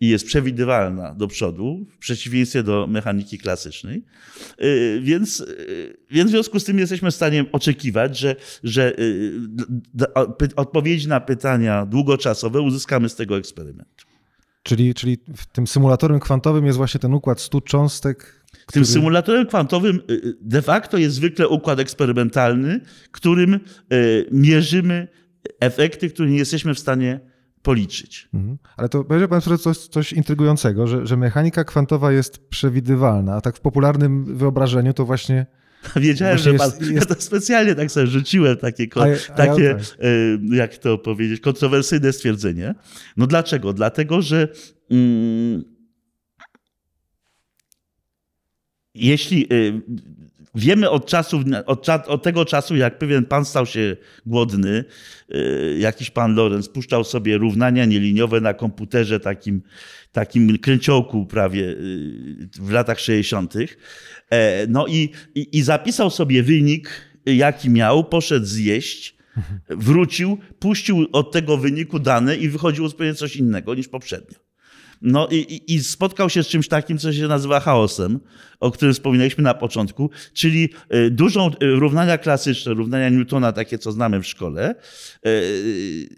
[0.00, 4.04] i jest przewidywalna do przodu, w przeciwieństwie do mechaniki klasycznej.
[4.58, 8.92] Yy, Więc, yy, więc w związku z tym jesteśmy w stanie oczekiwać, że, że
[10.38, 14.09] py- odpowiedzi na pytania długoczasowe uzyskamy z tego eksperymentu.
[14.62, 18.44] Czyli, czyli w tym symulatorem kwantowym jest właśnie ten układ 100 cząstek.
[18.50, 25.08] Tym który- symulatorem kwantowym y, de facto jest zwykle układ eksperymentalny, którym y, mierzymy
[25.60, 27.20] efekty, które nie jesteśmy w stanie
[27.62, 28.28] policzyć.
[28.34, 28.58] Mhm.
[28.76, 33.40] Ale to powiedział pan profesor coś, coś intrygującego, że, że mechanika kwantowa jest przewidywalna, a
[33.40, 35.46] tak w popularnym wyobrażeniu to właśnie
[35.96, 39.16] Wiedziałem, Właśnie że pan, jest- jest- ja to specjalnie tak sobie rzuciłem takie, A ja-
[39.36, 40.04] a ja takie tak.
[40.04, 42.74] y, jak to powiedzieć, kontrowersyjne stwierdzenie.
[43.16, 43.72] No dlaczego?
[43.72, 44.48] Dlatego, że
[44.90, 45.64] mm,
[48.94, 49.82] jeśli y,
[50.54, 54.84] wiemy od czasu, od, od tego czasu, jak pewien pan stał się głodny,
[55.34, 59.62] y, jakiś pan Lorenz puszczał sobie równania nieliniowe na komputerze takim,
[60.12, 63.54] takim kręciołku prawie y, w latach 60.
[64.30, 66.90] E, No i, i, i zapisał sobie wynik,
[67.26, 69.16] jaki miał, poszedł zjeść,
[69.68, 74.49] wrócił, puścił od tego wyniku dane i wychodziło zupełnie coś innego niż poprzednio.
[75.02, 78.20] No i, i, spotkał się z czymś takim, co się nazywa chaosem,
[78.60, 83.92] o którym wspominaliśmy na początku, czyli y, dużą y, równania klasyczne, równania Newtona, takie co
[83.92, 84.74] znamy w szkole,
[85.26, 86.08] y,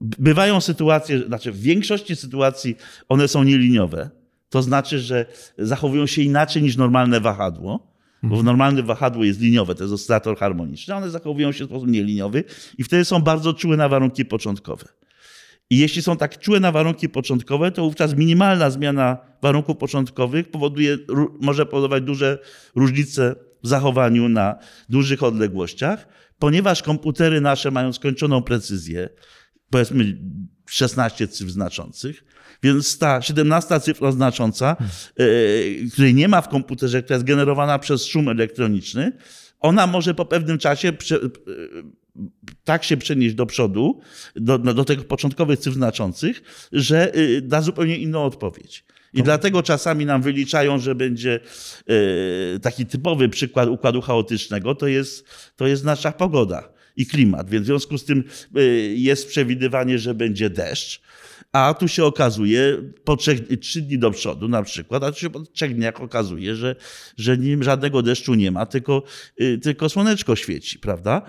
[0.00, 2.76] bywają sytuacje, znaczy w większości sytuacji
[3.08, 4.10] one są nieliniowe.
[4.48, 5.26] To znaczy, że
[5.58, 7.90] zachowują się inaczej niż normalne wahadło,
[8.22, 11.88] bo w normalnym wahadło jest liniowe, to jest oscylator harmoniczny, one zachowują się w sposób
[11.88, 12.44] nieliniowy
[12.78, 14.84] i wtedy są bardzo czułe na warunki początkowe.
[15.70, 20.98] I jeśli są tak czułe na warunki początkowe, to wówczas minimalna zmiana warunków początkowych powoduje,
[21.40, 22.38] może powodować duże
[22.74, 29.08] różnice w zachowaniu na dużych odległościach, ponieważ komputery nasze mają skończoną precyzję,
[29.70, 30.18] powiedzmy
[30.68, 32.24] 16 cyfr znaczących,
[32.62, 34.76] więc ta 17 cyfra znacząca,
[35.16, 35.24] e,
[35.92, 39.12] której nie ma w komputerze, która jest generowana przez szum elektroniczny,
[39.60, 41.20] ona może po pewnym czasie prze, e,
[42.64, 44.00] tak się przenieść do przodu,
[44.36, 46.42] do, do, do tych początkowych cyfr znaczących,
[46.72, 48.84] że y, da zupełnie inną odpowiedź.
[49.14, 51.40] I dlatego czasami nam wyliczają, że będzie
[52.56, 57.50] y, taki typowy przykład układu chaotycznego, to jest, to jest nasza pogoda i klimat.
[57.50, 58.24] Więc w związku z tym
[58.56, 61.00] y, jest przewidywanie, że będzie deszcz.
[61.52, 65.30] A tu się okazuje, po trzech, trzy dni do przodu na przykład, a tu się
[65.30, 66.76] po trzech dniach okazuje, że,
[67.16, 69.02] że nie, żadnego deszczu nie ma, tylko,
[69.40, 71.22] y, tylko słoneczko świeci, prawda?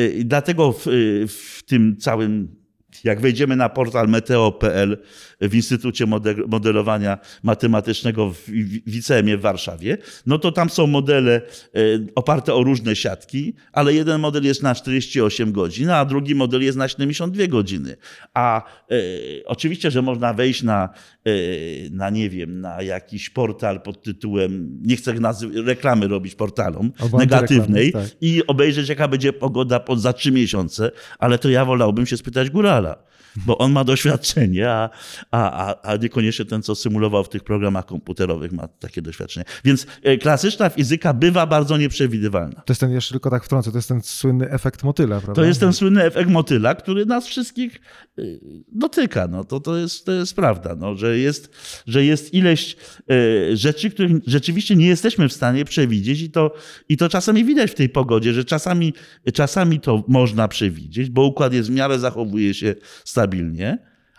[0.00, 2.56] Y, I dlatego w, y, w tym całym,
[3.04, 4.98] jak wejdziemy na portal meteo.pl
[5.40, 8.38] w Instytucie Mode- Modelowania Matematycznego w
[8.86, 11.42] w- w Warszawie, no to tam są modele
[11.76, 16.62] y, oparte o różne siatki, ale jeden model jest na 48 godzin, a drugi model
[16.62, 17.96] jest na 72 godziny.
[18.34, 20.88] A y, oczywiście, że można wejść na,
[21.28, 26.92] y, na, nie wiem, na jakiś portal pod tytułem, nie chcę nazy- reklamy robić portalom,
[26.98, 28.16] Albo negatywnej antyreklamy, tak.
[28.20, 32.50] i obejrzeć, jaka będzie pogoda pod, za trzy miesiące, ale to ja wolałbym się spytać
[32.80, 32.98] لا لا
[33.36, 34.90] bo on ma doświadczenie, a,
[35.30, 39.46] a, a, niekoniecznie ten, co symulował w tych programach komputerowych, ma takie doświadczenie.
[39.64, 42.60] Więc e, klasyczna fizyka bywa bardzo nieprzewidywalna.
[42.60, 45.42] to jest ten, jeszcze tylko tak wtrącę, to jest ten słynny efekt motyla, prawda?
[45.42, 47.80] To jest ten słynny efekt motyla, który nas wszystkich
[48.18, 48.40] y,
[48.72, 49.28] dotyka.
[49.28, 51.52] No, to, to, jest, to jest prawda, no, że, jest,
[51.86, 52.76] że jest ileś
[53.10, 56.54] y, rzeczy, których rzeczywiście nie jesteśmy w stanie przewidzieć i to,
[56.88, 58.94] i to czasami widać w tej pogodzie, że czasami,
[59.34, 63.17] czasami to można przewidzieć, bo układ jest w miarę zachowuje się stabilnie.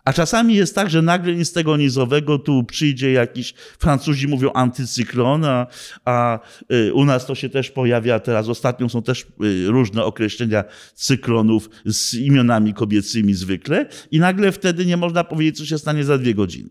[0.06, 4.52] A czasami jest tak, że nagle nic z tego nizowego tu przyjdzie jakiś, Francuzi mówią
[4.54, 5.68] antycyklon, a,
[6.06, 6.40] a
[6.74, 11.70] y, u nas to się też pojawia teraz, ostatnio są też y, różne określenia cyklonów
[11.86, 16.34] z imionami kobiecymi zwykle i nagle wtedy nie można powiedzieć, co się stanie za dwie
[16.36, 16.70] godziny.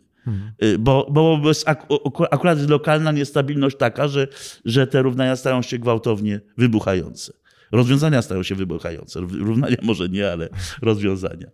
[0.62, 4.29] Y, Bo, bo jest ak- ak- akurat lokalna niestabilność taka, że,
[4.64, 7.33] że te równania stają się gwałtownie wybuchające.
[7.72, 9.20] Rozwiązania stają się wybuchające.
[9.20, 10.48] Równania może nie, ale
[10.83, 11.46] rozwiązania.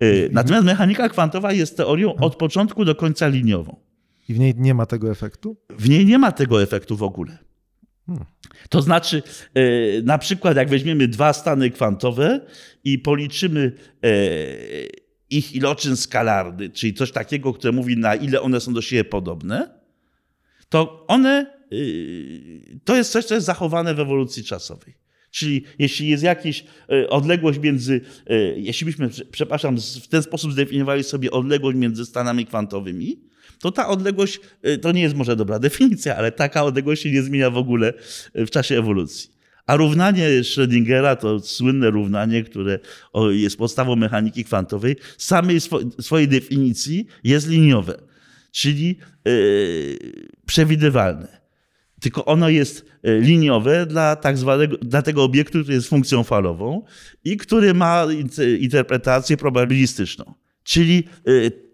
[0.00, 3.76] E, natomiast mechanika kwantowa jest teorią od początku do końca liniową.
[4.28, 5.56] I w niej nie ma tego efektu?
[5.78, 7.38] W niej nie ma tego efektu w ogóle.
[8.68, 9.22] To znaczy,
[9.54, 9.62] e,
[10.02, 12.40] na przykład, jak weźmiemy dwa stany kwantowe
[12.84, 13.72] i policzymy
[14.04, 14.08] e,
[15.30, 19.78] ich iloczyn skalarny, czyli coś takiego, które mówi, na ile one są do siebie podobne,
[20.68, 21.58] to one,
[22.84, 24.94] to jest coś, co jest zachowane w ewolucji czasowej.
[25.30, 28.00] Czyli jeśli jest jakaś e, odległość między,
[28.56, 34.40] jeśli byśmy, przepraszam, w ten sposób zdefiniowali sobie odległość między stanami kwantowymi, to ta odległość,
[34.66, 37.92] y, to nie jest może dobra definicja, ale taka odległość się nie zmienia w ogóle
[38.34, 39.38] w czasie ewolucji.
[39.66, 42.78] A równanie Schrödingera to słynne równanie, które
[43.30, 45.58] jest podstawą mechaniki kwantowej, samej
[46.00, 47.98] swojej definicji jest liniowe,
[48.52, 48.98] czyli
[50.46, 51.37] przewidywalne.
[52.00, 56.82] Tylko ono jest y, liniowe dla, tak zwanego, dla tego obiektu, który jest funkcją falową
[57.24, 58.06] i który ma
[58.58, 60.34] interpretację probabilistyczną.
[60.62, 61.04] Czyli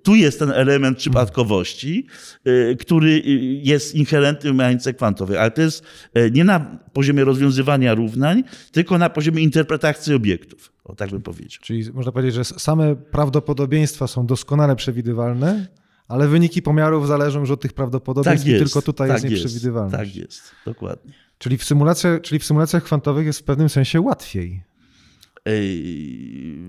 [0.02, 2.06] tu jest ten element przypadkowości,
[2.46, 3.22] y, który
[3.62, 5.84] jest inherentny w mechanice kwantowej, ale to jest
[6.32, 10.72] nie na poziomie rozwiązywania równań, tylko na poziomie interpretacji obiektów.
[10.84, 11.62] O tak bym powiedział.
[11.62, 15.66] Czyli można powiedzieć, że same prawdopodobieństwa są doskonale przewidywalne,
[16.08, 19.96] ale wyniki pomiarów zależą już od tych prawdopodobieństw tak i tylko tutaj tak jest nieprzewidywalność.
[19.96, 21.12] Tak jest, dokładnie.
[21.38, 24.62] Czyli w, symulacjach, czyli w symulacjach kwantowych jest w pewnym sensie łatwiej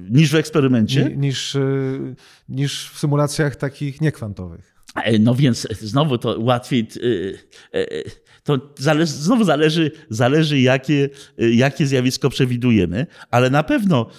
[0.09, 1.15] niż w eksperymencie.
[1.17, 1.57] Niż,
[2.49, 4.75] niż w symulacjach takich niekwantowych.
[5.19, 6.87] No więc znowu to łatwiej.
[8.43, 14.09] To zależy, znowu zależy, zależy jakie, jakie zjawisko przewidujemy, ale na pewno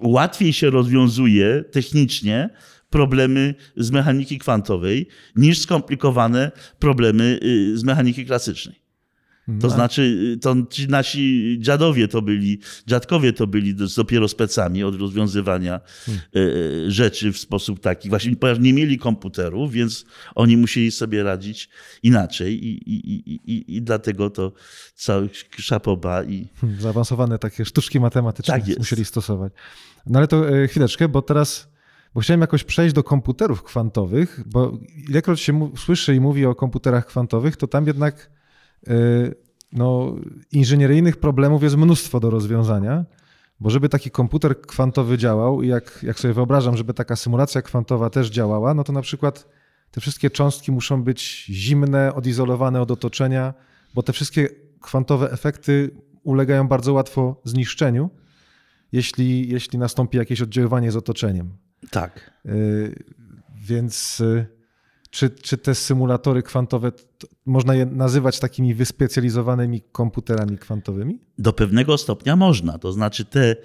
[0.00, 2.50] łatwiej się rozwiązuje technicznie
[2.90, 7.40] problemy z mechaniki kwantowej niż skomplikowane problemy
[7.74, 8.87] z mechaniki klasycznej.
[9.48, 9.72] To mhm.
[9.72, 10.02] znaczy,
[10.36, 16.22] y, to ci nasi dziadowie to byli, dziadkowie to byli dopiero specami od rozwiązywania hmm.
[16.36, 16.40] Y,
[16.86, 18.08] y, rzeczy w sposób taki.
[18.08, 21.68] Właśnie ponieważ nie mieli komputerów, więc oni musieli sobie radzić
[22.02, 23.16] inaczej i, i,
[23.52, 24.52] i, i dlatego to
[24.94, 26.48] cały szapoba i...
[26.60, 29.52] Hmm, zaawansowane takie sztuczki matematyczne tak musieli stosować.
[30.06, 31.68] No ale to e, chwileczkę, bo teraz
[32.14, 37.06] bo chciałem jakoś przejść do komputerów kwantowych, bo ilekroć się słyszy i mówi o komputerach
[37.06, 38.37] kwantowych, to tam jednak
[39.72, 40.16] no,
[40.52, 43.04] inżynieryjnych problemów jest mnóstwo do rozwiązania,
[43.60, 48.10] bo żeby taki komputer kwantowy działał i jak, jak sobie wyobrażam, żeby taka symulacja kwantowa
[48.10, 49.48] też działała, no to na przykład
[49.90, 53.54] te wszystkie cząstki muszą być zimne, odizolowane od otoczenia,
[53.94, 54.48] bo te wszystkie
[54.80, 55.90] kwantowe efekty
[56.22, 58.10] ulegają bardzo łatwo zniszczeniu,
[58.92, 61.56] jeśli, jeśli nastąpi jakieś oddziaływanie z otoczeniem.
[61.90, 62.30] Tak.
[62.46, 63.04] Y,
[63.54, 64.46] więc y,
[65.10, 66.92] czy, czy te symulatory kwantowe,
[67.46, 71.18] można je nazywać takimi wyspecjalizowanymi komputerami kwantowymi?
[71.38, 72.78] Do pewnego stopnia można.
[72.78, 73.56] To znaczy te,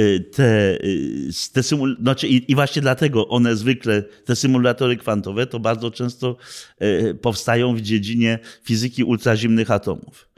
[0.00, 1.96] y, te, y, te symul...
[2.00, 6.36] znaczy i, i właśnie dlatego one zwykle, te symulatory kwantowe, to bardzo często
[6.82, 10.28] y, powstają w dziedzinie fizyki ultrazimnych atomów.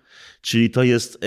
[0.41, 1.19] Czyli to jest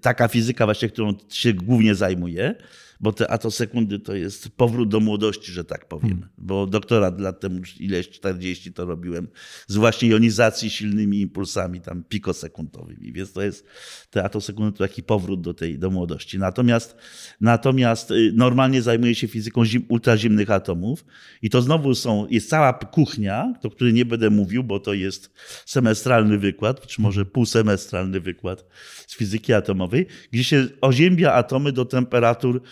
[0.00, 2.54] taka fizyka właśnie, którą się głównie zajmuje
[3.00, 6.10] bo te atosekundy to jest powrót do młodości, że tak powiem.
[6.10, 6.28] Hmm.
[6.38, 9.28] Bo doktorat lat temu, ileś 40 to robiłem
[9.66, 13.66] z właśnie jonizacji silnymi impulsami, tam pikosekundowymi, więc to jest,
[14.10, 16.38] te atosekundy to taki powrót do tej, do młodości.
[16.38, 16.96] Natomiast,
[17.40, 21.04] natomiast y, normalnie zajmuję się fizyką zim, ultrazimnych atomów
[21.42, 25.32] i to znowu są, jest cała kuchnia, o której nie będę mówił, bo to jest
[25.64, 28.64] semestralny wykład, czy może półsemestralny wykład
[29.06, 32.62] z fizyki atomowej, gdzie się oziębia atomy do temperatur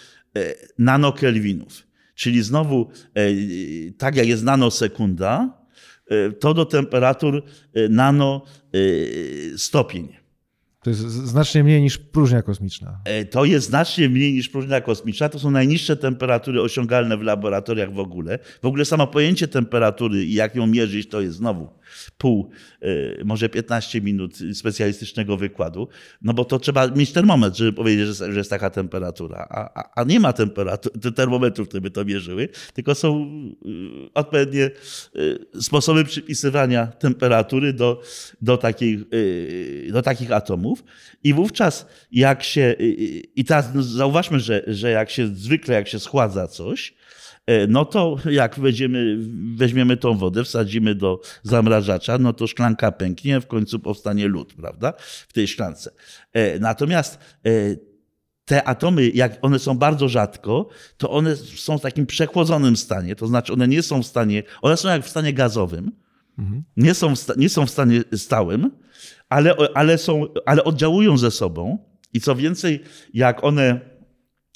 [0.79, 1.87] nanokelwinów.
[2.15, 3.23] Czyli znowu, e,
[3.99, 5.59] tak jak jest nanosekunda,
[6.07, 7.43] e, to do temperatur
[7.91, 8.49] nanostopień.
[10.83, 13.01] To jest znacznie mniej niż próżnia kosmiczna.
[13.31, 15.29] To jest znacznie mniej niż próżnia kosmiczna.
[15.29, 18.39] To są najniższe temperatury osiągalne w laboratoriach w ogóle.
[18.63, 21.69] W ogóle samo pojęcie temperatury i jak ją mierzyć, to jest znowu
[22.19, 25.89] pół, e, może 15 minut specjalistycznego wykładu,
[26.23, 29.47] no bo to trzeba mieć termometr, żeby powiedzieć, że, jest taka temperatura.
[29.51, 33.31] A, a, a nie ma temperatur, termometrów, które by to mierzyły, tylko są
[33.65, 33.69] e,
[34.15, 34.71] odpowiednie e,
[35.63, 38.03] sposoby przypisywania temperatury do,
[38.43, 39.01] do, takich,
[39.93, 40.85] do takich atomów.
[41.25, 42.75] I wówczas jak się,
[43.37, 46.95] i teraz no, zauważmy, że, że jak się zwykle, jak się schładza coś,
[47.69, 49.17] no to jak weźmiemy,
[49.57, 54.93] weźmiemy tą wodę, wsadzimy do zamrażacza, no to szklanka pęknie, w końcu powstanie lód, prawda,
[55.29, 55.91] w tej szklance.
[56.33, 57.51] E, natomiast e,
[58.45, 63.27] te atomy, jak one są bardzo rzadko, to one są w takim przechłodzonym stanie, to
[63.27, 65.93] znaczy one nie są w stanie, one są jak w stanie gazowym,
[66.39, 66.65] mhm.
[66.77, 68.71] nie, są w, nie są w stanie stałym,
[69.29, 71.79] ale, ale, są, ale oddziałują ze sobą
[72.13, 72.81] i co więcej,
[73.15, 73.81] jak one,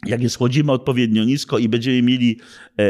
[0.06, 2.40] jak je schłodzimy odpowiednio nisko i będziemy mieli,
[2.78, 2.84] e,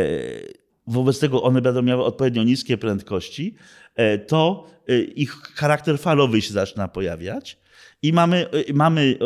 [0.86, 3.54] wobec tego one będą miały odpowiednio niskie prędkości,
[3.94, 7.58] e, to e, ich charakter falowy się zaczyna pojawiać.
[8.02, 9.18] I mamy, mamy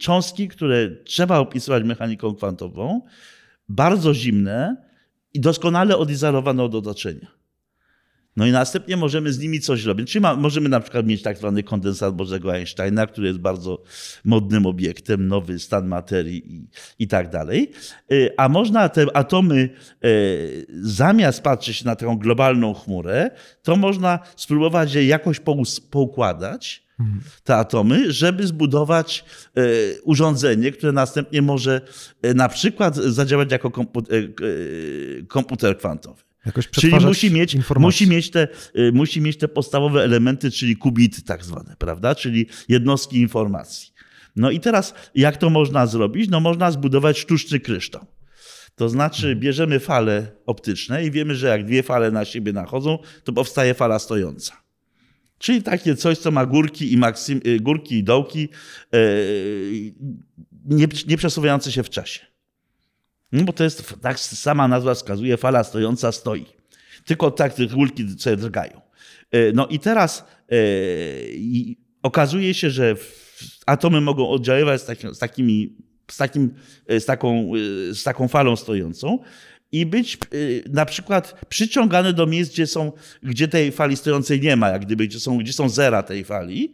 [0.00, 3.00] cząstki, które trzeba opisywać mechaniką kwantową,
[3.68, 4.76] bardzo zimne
[5.34, 7.35] i doskonale odizolowane od otoczenia.
[8.36, 10.12] No i następnie możemy z nimi coś robić.
[10.12, 13.82] Czyli ma, możemy na przykład mieć tak zwany kondensat Bożego Einsteina, który jest bardzo
[14.24, 16.68] modnym obiektem, nowy stan materii i,
[16.98, 17.70] i tak dalej.
[18.12, 19.70] Y, a można te atomy,
[20.04, 23.30] y, zamiast patrzeć na tę globalną chmurę,
[23.62, 25.40] to można spróbować je jakoś
[25.90, 26.86] poukładać
[27.44, 29.24] te atomy, żeby zbudować
[29.58, 31.80] y, urządzenie, które następnie może
[32.34, 33.70] na przykład zadziałać jako
[35.28, 36.25] komputer kwantowy.
[36.70, 41.44] Czyli musi mieć, musi, mieć te, y, musi mieć te podstawowe elementy, czyli kubity tak
[41.44, 42.14] zwane, prawda?
[42.14, 43.92] Czyli jednostki informacji.
[44.36, 46.30] No i teraz jak to można zrobić?
[46.30, 48.06] No można zbudować sztuczny kryształ.
[48.74, 49.40] To znaczy mhm.
[49.40, 53.98] bierzemy fale optyczne i wiemy, że jak dwie fale na siebie nachodzą, to powstaje fala
[53.98, 54.62] stojąca.
[55.38, 58.48] Czyli takie coś, co ma górki i, maksym, y, górki i dołki,
[58.92, 59.94] yy,
[60.64, 62.35] nie, nie przesuwające się w czasie.
[63.36, 66.46] No bo to jest, tak sama nazwa wskazuje, fala stojąca stoi.
[67.04, 68.80] Tylko tak te kulki sobie drgają.
[69.30, 70.56] E, no i teraz e,
[72.02, 72.94] okazuje się, że
[73.66, 75.76] atomy mogą oddziaływać z, taki, z, takimi,
[76.10, 76.54] z, takim,
[76.86, 77.52] e, z, taką,
[77.92, 79.18] z taką falą stojącą
[79.72, 80.18] i być
[80.68, 85.06] na przykład przyciągane do miejsc, gdzie, są, gdzie tej fali stojącej nie ma, jak gdyby,
[85.06, 86.72] gdzie są, gdzie są zera tej fali.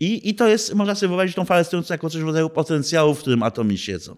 [0.00, 3.14] I, I to jest, można sobie wyobrazić tą falę stojącą jako coś w rodzaju potencjału,
[3.14, 4.16] w którym atomy siedzą.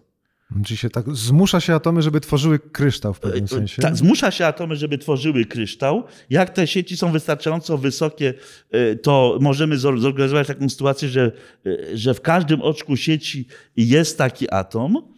[0.65, 3.81] Czyli się tak zmusza się atomy, żeby tworzyły kryształ w pewnym e, sensie?
[3.81, 6.03] Tak, zmusza się atomy, żeby tworzyły kryształ.
[6.29, 8.33] Jak te sieci są wystarczająco wysokie,
[8.71, 11.31] e, to możemy zorganizować taką sytuację, że,
[11.65, 15.13] e, że w każdym oczku sieci jest taki atom,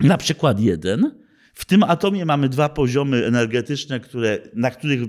[0.00, 1.18] na przykład jeden.
[1.54, 5.00] W tym atomie mamy dwa poziomy energetyczne, które, na których,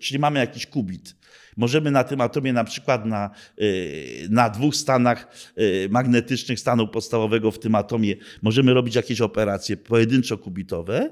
[0.00, 1.16] czyli mamy jakiś kubit.
[1.58, 7.50] Możemy na tym atomie na przykład na, y, na dwóch stanach y, magnetycznych stanu podstawowego
[7.50, 11.10] w tym atomie możemy robić jakieś operacje pojedynczo-kubitowe,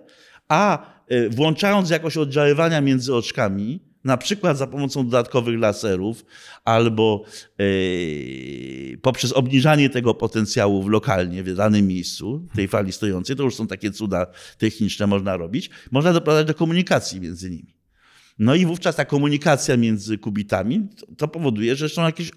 [0.48, 6.24] a y, włączając jakoś oddziaływania między oczkami, na przykład za pomocą dodatkowych laserów
[6.64, 7.24] albo
[7.58, 13.54] yy, poprzez obniżanie tego potencjału w lokalnie w danym miejscu, tej fali stojącej, to już
[13.54, 14.26] są takie cuda
[14.58, 17.75] techniczne, można robić, można doprowadzać do komunikacji między nimi.
[18.38, 22.30] No i wówczas ta komunikacja między kubitami to powoduje, że są jakieś,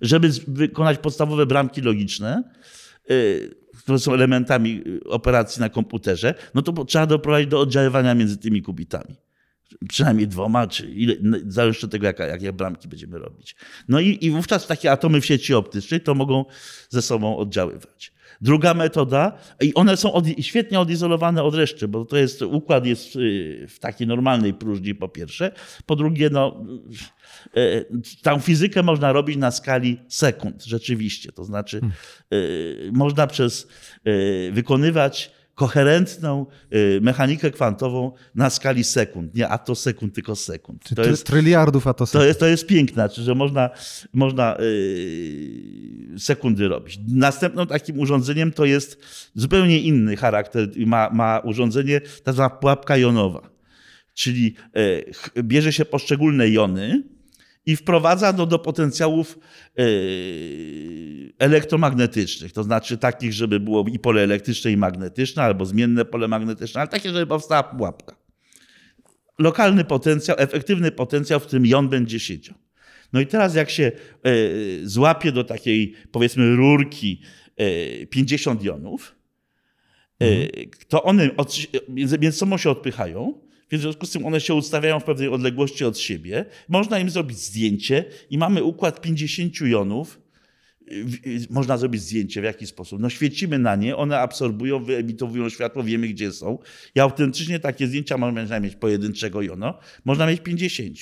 [0.00, 2.42] żeby wykonać podstawowe bramki logiczne,
[3.10, 8.36] y, które są elementami y, operacji na komputerze, no to trzeba doprowadzić do oddziaływania między
[8.36, 9.16] tymi kubitami.
[9.88, 13.56] Przynajmniej dwoma, czy ile, no, zależy od tego, jakie, jakie bramki będziemy robić.
[13.88, 16.44] No i, i wówczas takie atomy w sieci optycznej to mogą
[16.88, 18.12] ze sobą oddziaływać.
[18.40, 23.16] Druga metoda, i one są od, świetnie odizolowane od reszty, bo to jest, układ jest
[23.16, 25.52] y, w takiej normalnej próżni po pierwsze.
[25.86, 26.64] Po drugie, no,
[27.56, 27.86] y, y,
[28.22, 31.32] tą fizykę można robić na skali sekund, rzeczywiście.
[31.32, 31.80] To znaczy,
[32.92, 33.68] można przez
[34.52, 39.34] wykonywać koherentną y, mechanikę kwantową na skali sekund.
[39.34, 40.84] Nie atosekund, tylko sekund.
[40.96, 42.22] To jest, tryliardów atosekund.
[42.22, 43.70] To jest, to jest piękne, że można,
[44.12, 47.00] można yy, sekundy robić.
[47.08, 49.02] Następnym takim urządzeniem to jest
[49.34, 50.68] zupełnie inny charakter.
[50.86, 53.50] Ma, ma urządzenie, ta zwana pułapka jonowa.
[54.14, 54.54] Czyli
[55.34, 57.02] yy, bierze się poszczególne jony,
[57.70, 59.38] i wprowadza do, potencjałów
[59.76, 59.84] yy,
[61.38, 66.80] elektromagnetycznych, to znaczy takich, żeby było i pole elektryczne, i magnetyczne, albo zmienne pole magnetyczne,
[66.80, 68.16] ale takie, żeby powstała pułapka.
[69.38, 72.54] Lokalny potencjał, efektywny potencjał, w którym jon będzie siedział.
[73.12, 73.92] No i teraz jak się
[74.24, 77.20] yy, złapie do takiej, powiedzmy, rurki
[77.58, 79.14] yy, 50 jonów,
[80.20, 80.50] mhm.
[80.88, 81.30] to one
[81.88, 85.84] między sobą się odpychają, więc w związku z tym one się ustawiają w pewnej odległości
[85.84, 86.44] od siebie.
[86.68, 90.20] Można im zrobić zdjęcie i mamy układ 50 jonów.
[91.50, 93.00] Można zrobić zdjęcie w jaki sposób?
[93.00, 96.58] No świecimy na nie, one absorbują, wyemitowują światło, wiemy gdzie są.
[96.94, 100.98] I autentycznie takie zdjęcia można mieć pojedynczego jona, można mieć 50.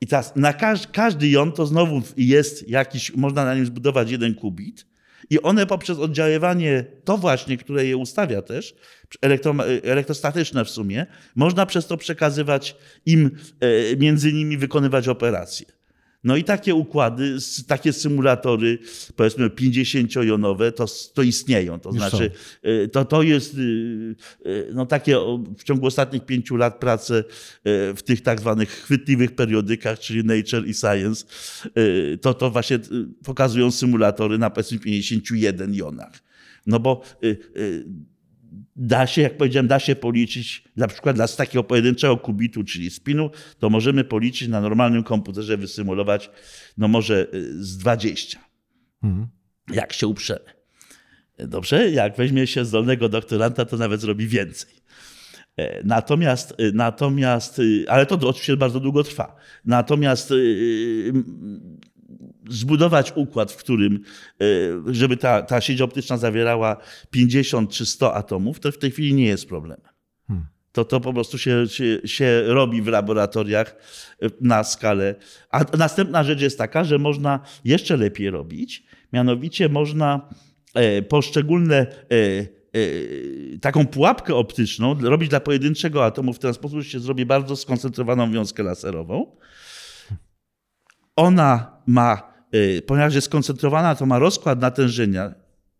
[0.00, 4.34] I teraz na każdy, każdy jon to znowu jest jakiś, można na nim zbudować jeden
[4.34, 4.86] kubit.
[5.30, 8.74] I one poprzez oddziaływanie, to właśnie, które je ustawia też,
[9.22, 15.75] elektro, elektrostatyczne w sumie, można przez to przekazywać im, e, między nimi wykonywać operacje.
[16.26, 18.78] No i takie układy, takie symulatory,
[19.16, 21.80] powiedzmy 50-jonowe, to, to istnieją.
[21.80, 22.30] To znaczy,
[22.66, 24.16] y, to, to jest y,
[24.46, 25.16] y, no takie
[25.58, 27.24] w ciągu ostatnich pięciu lat prace
[27.96, 31.24] w tych tak zwanych chwytliwych periodykach, czyli Nature i Science,
[32.20, 32.78] to, to właśnie
[33.24, 36.22] pokazują symulatory na powiedzmy 51 jonach.
[36.66, 37.02] No bo
[38.76, 43.30] da się, jak powiedziałem, da się policzyć, na przykład dla takiego pojedynczego kubitu, czyli spinu,
[43.58, 46.30] to możemy policzyć na normalnym komputerze, wysymulować,
[46.78, 48.38] no może y, z 20.
[49.02, 49.28] Mhm.
[49.72, 50.56] Jak się uprzemy.
[51.38, 51.90] Dobrze?
[51.90, 54.70] Jak weźmie się zdolnego doktoranta, to nawet zrobi więcej.
[55.56, 59.36] E, natomiast, y, natomiast, y, ale to oczywiście bardzo długo trwa.
[59.64, 60.32] Natomiast
[62.48, 64.00] zbudować układ, w którym,
[64.40, 64.44] e,
[64.94, 66.76] żeby ta, ta sieć optyczna zawierała
[67.10, 69.88] 50 czy 100 atomów, to w tej chwili nie jest problemem.
[70.28, 70.46] Hmm.
[70.72, 73.76] To, to po prostu się, się, się robi w laboratoriach
[74.22, 75.14] e, na skalę.
[75.50, 78.84] A następna rzecz jest taka, że można jeszcze lepiej robić.
[79.12, 80.28] Mianowicie można
[80.74, 81.86] e, poszczególne
[83.60, 88.62] taką pułapkę optyczną robić dla pojedynczego atomu w ten sposób, się zrobi bardzo skoncentrowaną wiązkę
[88.62, 89.36] laserową.
[91.16, 92.35] Ona ma
[92.86, 95.34] ponieważ jest skoncentrowana, to ma rozkład natężenia,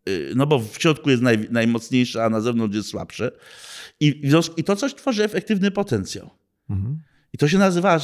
[0.09, 3.31] y, no bo w środku jest naj, najmocniejsze, a na zewnątrz jest słabsze.
[3.99, 4.21] I,
[4.57, 6.29] I to coś tworzy efektywny potencjał.
[6.69, 7.01] Mhm.
[7.33, 7.99] I to się nazywa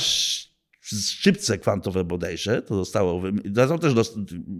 [0.82, 3.22] szczypce kwantowe bodajże, to zostało,
[3.68, 3.94] to też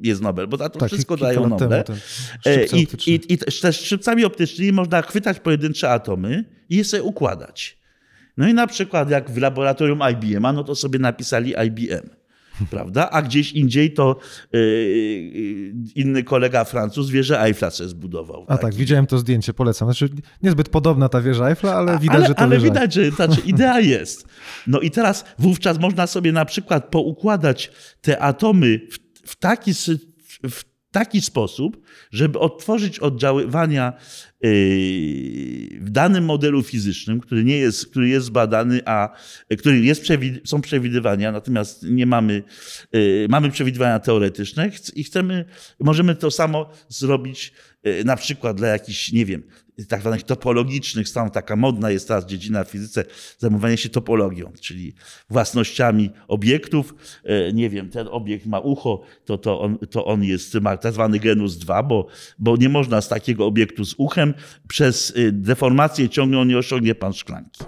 [0.04, 1.84] jest Nobel, bo to tak, wszystko dają Nobel.
[2.46, 7.78] E, I, i, I też szczypcami optycznymi można chwytać pojedyncze atomy i je sobie układać.
[8.38, 12.10] No i na przykład jak w laboratorium IBM, no to sobie napisali IBM
[12.70, 13.10] prawda?
[13.10, 14.20] A gdzieś indziej to
[14.54, 14.62] yy,
[15.96, 18.46] inny kolega Francuz wieżę Eiffla sobie zbudował.
[18.48, 19.88] A tak, widziałem to zdjęcie, polecam.
[19.88, 20.10] Znaczy,
[20.44, 22.66] niezbyt podobna ta wieża Eiffla, ale widać, ale, że to Ale wieża.
[22.74, 24.28] widać, że znaczy, idea jest.
[24.68, 29.74] No i teraz wówczas można sobie na przykład poukładać te atomy w, w taki
[30.50, 31.82] w taki sposób,
[32.12, 33.94] żeby odtworzyć oddziaływania
[34.42, 34.50] yy,
[35.80, 39.10] w danym modelu fizycznym, który, nie jest, który jest zbadany, a
[39.60, 40.08] który jest
[40.46, 42.44] są przewidywania, natomiast nie mamy,
[42.94, 45.46] yy, mamy przewidywania teoretyczne i chcemy,
[45.80, 49.44] możemy to samo zrobić yy, na przykład dla jakichś, nie wiem,
[49.88, 51.32] tak zwanych topologicznych stanów.
[51.32, 53.06] Taka modna jest teraz dziedzina w fizyce,
[53.38, 54.94] zajmowanie się topologią, czyli
[55.30, 56.96] własnościami obiektów.
[57.24, 61.20] E, nie wiem, ten obiekt ma ucho, to, to, on, to on jest, tak zwany
[61.20, 62.08] genus 2, bo,
[62.40, 64.34] bo nie można z takiego obiektu z uchem
[64.68, 67.64] przez e, deformację ciągną nie osiągnie pan szklanki.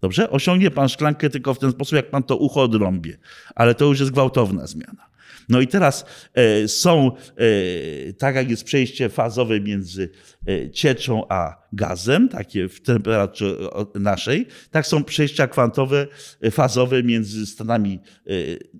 [0.00, 0.30] Dobrze?
[0.30, 3.18] Osiągnie pan szklankę tylko w ten sposób, jak pan to ucho odrąbie.
[3.54, 5.15] Ale to już jest gwałtowna zmiana.
[5.48, 10.10] No i teraz e, są, e, tak jak jest przejście fazowe między
[10.48, 13.56] e, cieczą a gazem, takie w temperaturze
[13.94, 16.06] naszej, tak są przejścia kwantowe,
[16.50, 18.00] fazowe między stanami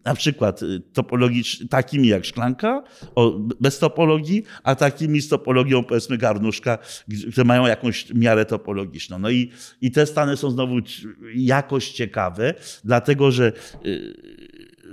[0.05, 0.61] na przykład
[0.93, 2.83] topologicznymi, takimi jak szklanka,
[3.61, 6.79] bez topologii, a takimi z topologią powiedzmy garnuszka,
[7.33, 9.19] które mają jakąś miarę topologiczną.
[9.19, 9.51] No i,
[9.81, 10.75] i te stany są znowu
[11.35, 12.55] jakoś ciekawe,
[12.85, 13.53] dlatego że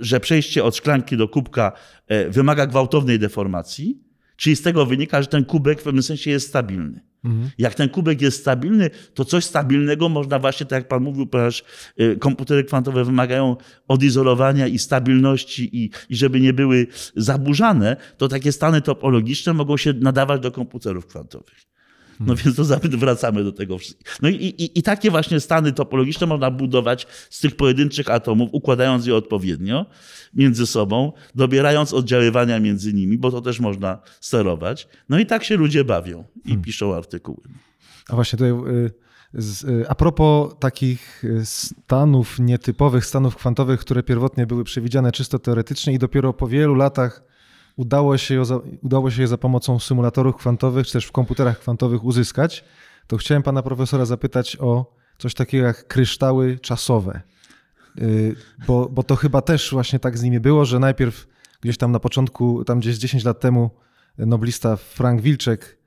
[0.00, 1.72] że przejście od szklanki do kubka
[2.06, 3.98] e, wymaga gwałtownej deformacji,
[4.36, 7.00] czyli z tego wynika, że ten kubek w pewnym sensie jest stabilny.
[7.24, 7.50] Mhm.
[7.58, 11.64] Jak ten kubek jest stabilny, to coś stabilnego można właśnie, tak jak Pan mówił, ponieważ
[11.96, 13.56] e, komputery kwantowe wymagają
[13.88, 16.86] odizolowania i stabilności i, i żeby nie były
[17.16, 21.74] zaburzane, to takie stany topologiczne mogą się nadawać do komputerów kwantowych.
[22.20, 22.64] No więc to
[22.98, 23.76] wracamy do tego.
[24.22, 29.06] No i, i, i takie właśnie stany topologiczne można budować z tych pojedynczych atomów, układając
[29.06, 29.86] je odpowiednio
[30.34, 34.88] między sobą, dobierając oddziaływania między nimi, bo to też można sterować.
[35.08, 36.62] No i tak się ludzie bawią i hmm.
[36.62, 37.40] piszą artykuły.
[38.08, 38.90] A właśnie tutaj y,
[39.68, 45.94] y, a propos takich y, stanów nietypowych, stanów kwantowych, które pierwotnie były przewidziane czysto teoretycznie
[45.94, 47.33] i dopiero po wielu latach
[47.76, 51.60] udało się, je za, udało się je za pomocą symulatorów kwantowych, czy też w komputerach
[51.60, 52.64] kwantowych uzyskać,
[53.06, 57.20] to chciałem pana profesora zapytać o coś takiego jak kryształy czasowe.
[57.98, 61.26] Y, bo, bo to chyba też właśnie tak z nimi było, że najpierw
[61.60, 63.70] gdzieś tam na początku, tam gdzieś 10 lat temu,
[64.18, 65.78] noblista Frank Wilczek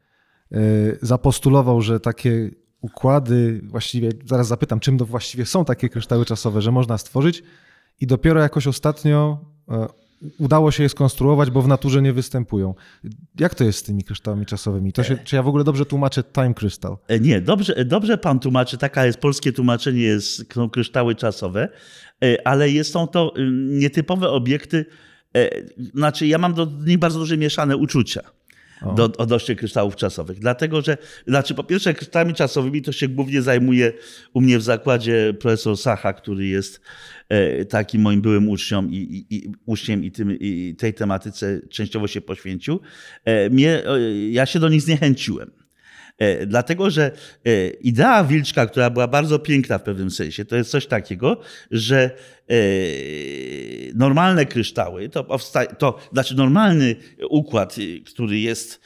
[0.52, 6.62] y, zapostulował, że takie układy, właściwie zaraz zapytam, czym to właściwie są takie kryształy czasowe,
[6.62, 7.44] że można stworzyć
[8.00, 9.88] i dopiero jakoś ostatnio e,
[10.38, 12.76] udało się je skonstruować, bo w naturze nie występują.
[13.40, 14.94] Jak to jest z tymi kryształami czasowymi?
[15.04, 16.98] Się, czy ja w ogóle dobrze tłumaczę time crystal?
[17.08, 18.78] E, nie, dobrze, dobrze pan tłumaczy.
[18.78, 21.70] Taka jest polskie tłumaczenie, jest, są kryształy czasowe,
[22.24, 24.86] e, ale jest, są to y, nietypowe obiekty.
[25.36, 25.50] E,
[25.94, 28.22] znaczy, ja mam do nich bardzo duże mieszane uczucia.
[28.96, 30.40] Do, odnośnie kryształów czasowych.
[30.40, 30.98] Dlatego, że,
[31.28, 33.94] znaczy po pierwsze kryształami czasowymi to się głównie zajmuje
[34.34, 36.82] u mnie w zakładzie profesor Sacha, który jest
[37.30, 42.08] e, takim moim byłym uczniom i, i, i uczniem i, tym, i tej tematyce częściowo
[42.08, 42.80] się poświęcił.
[43.26, 43.84] E, mnie,
[44.30, 45.67] ja się do nich zniechęciłem.
[46.18, 47.12] E, dlatego, że
[47.46, 51.40] e, idea Wilczka, która była bardzo piękna w pewnym sensie, to jest coś takiego,
[51.72, 52.12] że
[52.50, 52.56] e,
[53.96, 56.96] normalne kryształy, to, powsta- to znaczy normalny
[57.30, 58.80] układ, który jest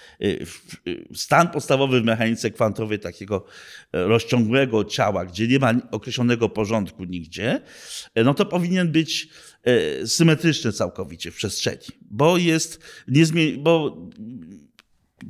[1.14, 3.46] stan podstawowy w mechanice kwantowej takiego
[3.94, 7.62] rozciągłego ciała, gdzie nie ma określonego porządku nigdzie,
[8.16, 9.30] no to powinien być
[10.06, 13.98] symetryczny całkowicie w przestrzeni, bo jest niezmie- bo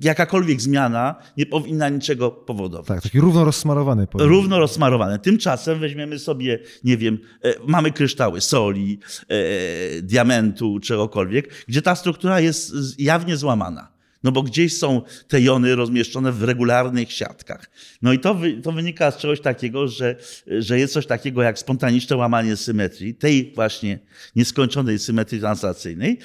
[0.02, 2.88] jakakolwiek zmiana nie powinna niczego powodować.
[2.88, 4.08] Tak, taki równo rozsmarowany.
[4.08, 4.30] Powinien.
[4.30, 5.20] Równo rozsmarowany.
[5.20, 12.40] Tymczasem weźmiemy sobie, nie wiem, e, mamy kryształy soli, e, diamentu, czegokolwiek, gdzie ta struktura
[12.40, 14.01] jest jawnie złamana.
[14.24, 17.70] No bo gdzieś są te jony rozmieszczone w regularnych siatkach.
[18.02, 20.16] No i to, wy, to wynika z czegoś takiego, że,
[20.48, 24.00] że jest coś takiego jak spontaniczne łamanie symetrii, tej właśnie
[24.36, 26.20] nieskończonej symetrii translacyjnej,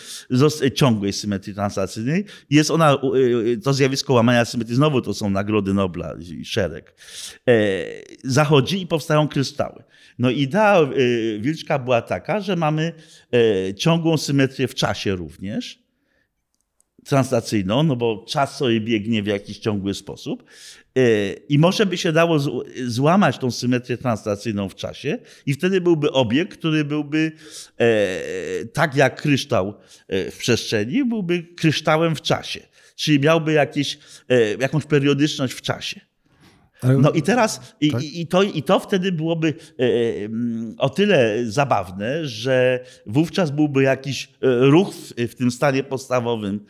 [0.74, 2.24] ciągłej symetrii translacyjnej.
[2.50, 3.18] Jest ona, y,
[3.48, 6.94] y, to zjawisko łamania symetrii, znowu to są nagrody Nobla i szereg,
[7.48, 7.52] e,
[8.24, 9.82] zachodzi i powstają kryształy.
[10.18, 12.92] No idea y, Wilczka była taka, że mamy
[13.32, 15.85] e, ciągłą symetrię w czasie również,
[17.08, 20.44] translacyjną, no bo czas sobie biegnie w jakiś ciągły sposób.
[20.96, 22.38] E, I może by się dało
[22.86, 27.32] złamać tą symetrię translacyjną w czasie, i wtedy byłby obiekt, który byłby
[27.78, 29.74] e, tak jak kryształ
[30.08, 32.60] e, w przestrzeni, byłby kryształem w czasie.
[32.96, 33.98] Czyli miałby jakieś,
[34.60, 36.00] jakąś periodyczność w czasie.
[36.82, 38.02] No i teraz, i, tak?
[38.02, 39.88] i, to, i to wtedy byłoby e, e,
[40.78, 44.28] o tyle zabawne, że wówczas byłby jakiś e,
[44.66, 46.60] ruch w, w, tym stanie podstawowym,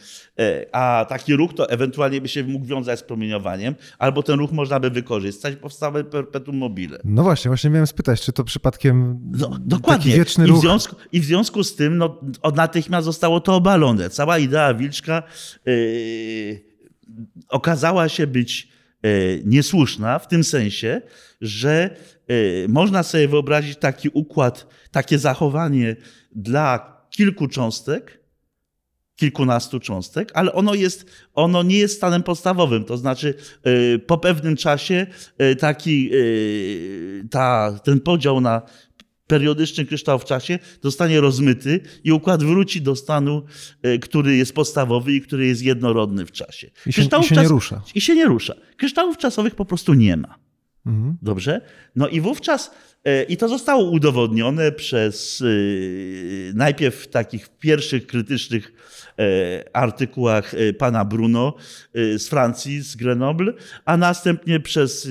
[0.73, 4.81] a taki ruch to ewentualnie by się mógł wiązać z promieniowaniem, albo ten ruch można
[4.81, 6.99] by wykorzystać, powstały perpetuum mobile.
[7.05, 10.05] No właśnie, właśnie miałem spytać, czy to przypadkiem no, dokładnie.
[10.05, 10.59] taki wieczny I ruch...
[10.59, 12.21] W związku, I w związku z tym no,
[12.55, 14.11] natychmiast zostało to obalone.
[14.11, 15.23] Cała idea Wilczka
[15.67, 16.61] yy,
[17.49, 18.76] okazała się być
[19.45, 21.03] niesłuszna w tym sensie,
[21.41, 21.97] że
[22.29, 22.35] e,
[22.69, 25.97] można sobie wyobrazić taki układ, takie zachowanie
[26.33, 28.21] dla kilku cząstek,
[29.17, 32.85] kilkunastu cząstek, ale ono, jest, ono nie jest stanem podstawowym.
[32.85, 35.07] To znaczy, e, po pewnym czasie
[35.59, 36.11] taki,
[37.31, 38.63] ta, ten podział na
[39.27, 43.45] periodyczny kryształ w czasie zostanie rozmyty i układ wróci do stanu,
[43.83, 46.71] e, który jest podstawowy i który jest jednorodny w czasie.
[46.87, 47.31] I się, i się czas...
[47.31, 47.83] nie rusza.
[47.95, 48.55] I się nie rusza.
[48.77, 50.39] Kryształów czasowych po prostu nie ma.
[50.87, 51.17] Mhm.
[51.23, 51.61] Dobrze?
[51.97, 52.71] No i wówczas,
[53.05, 55.47] e, i to zostało udowodnione przez e,
[56.55, 58.73] najpierw takich pierwszych krytycznych
[59.73, 61.55] artykułach e, pana Bruno
[61.95, 63.53] e, z Francji, z Grenoble,
[63.85, 65.09] a następnie przez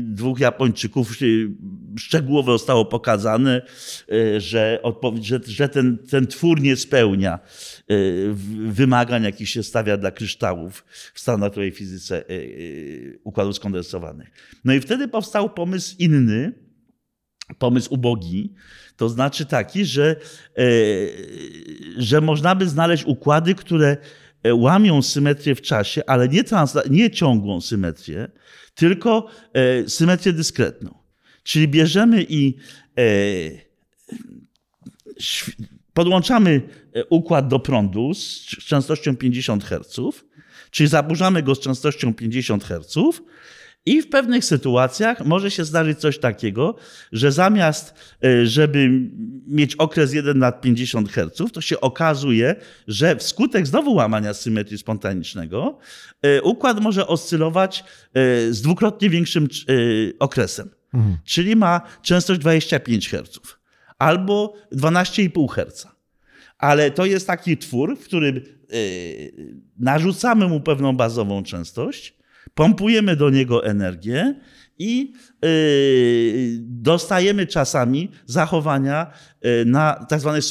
[0.00, 1.12] dwóch Japończyków
[1.98, 3.62] szczegółowo zostało pokazane,
[4.38, 4.80] że,
[5.22, 7.38] że, że ten, ten twór nie spełnia
[8.68, 10.84] wymagań, jakich się stawia dla kryształów
[11.14, 12.24] w standardowej fizyce
[13.24, 14.30] układów skondensowanych.
[14.64, 16.67] No i wtedy powstał pomysł inny,
[17.58, 18.54] pomysł ubogi,
[18.96, 20.16] to znaczy taki, że,
[20.58, 20.64] e,
[21.96, 23.96] że można by znaleźć układy, które
[24.42, 28.28] e, łamią symetrię w czasie, ale nie, transla- nie ciągłą symetrię,
[28.74, 30.98] tylko e, symetrię dyskretną.
[31.42, 32.54] Czyli bierzemy i
[35.94, 36.60] podłączamy
[37.10, 40.00] układ do prądu z częstością 50 Hz,
[40.70, 42.94] czyli zaburzamy go z częstością 50 Hz
[43.86, 46.76] i w pewnych sytuacjach może się zdarzyć coś takiego,
[47.12, 48.90] że zamiast, e, żeby
[49.46, 52.56] mieć okres 1 na 50 Hz, to się okazuje,
[52.88, 55.78] że wskutek znowu łamania symetrii spontanicznego
[56.22, 59.48] e, układ może oscylować e, z dwukrotnie większym
[60.18, 60.70] okresem.
[60.94, 61.16] Mhm.
[61.24, 63.40] Czyli ma częstość 25 Hz
[63.98, 65.86] albo 12,5 Hz.
[66.58, 68.40] Ale to jest taki twór, w którym
[69.78, 72.17] narzucamy mu pewną bazową częstość,
[72.58, 74.34] pompujemy do niego energię
[74.78, 75.48] i yy,
[76.60, 80.44] dostajemy czasami zachowania yy, na tak zwanych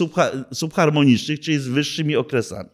[0.53, 2.69] subharmonicznych, czyli z wyższymi okresami.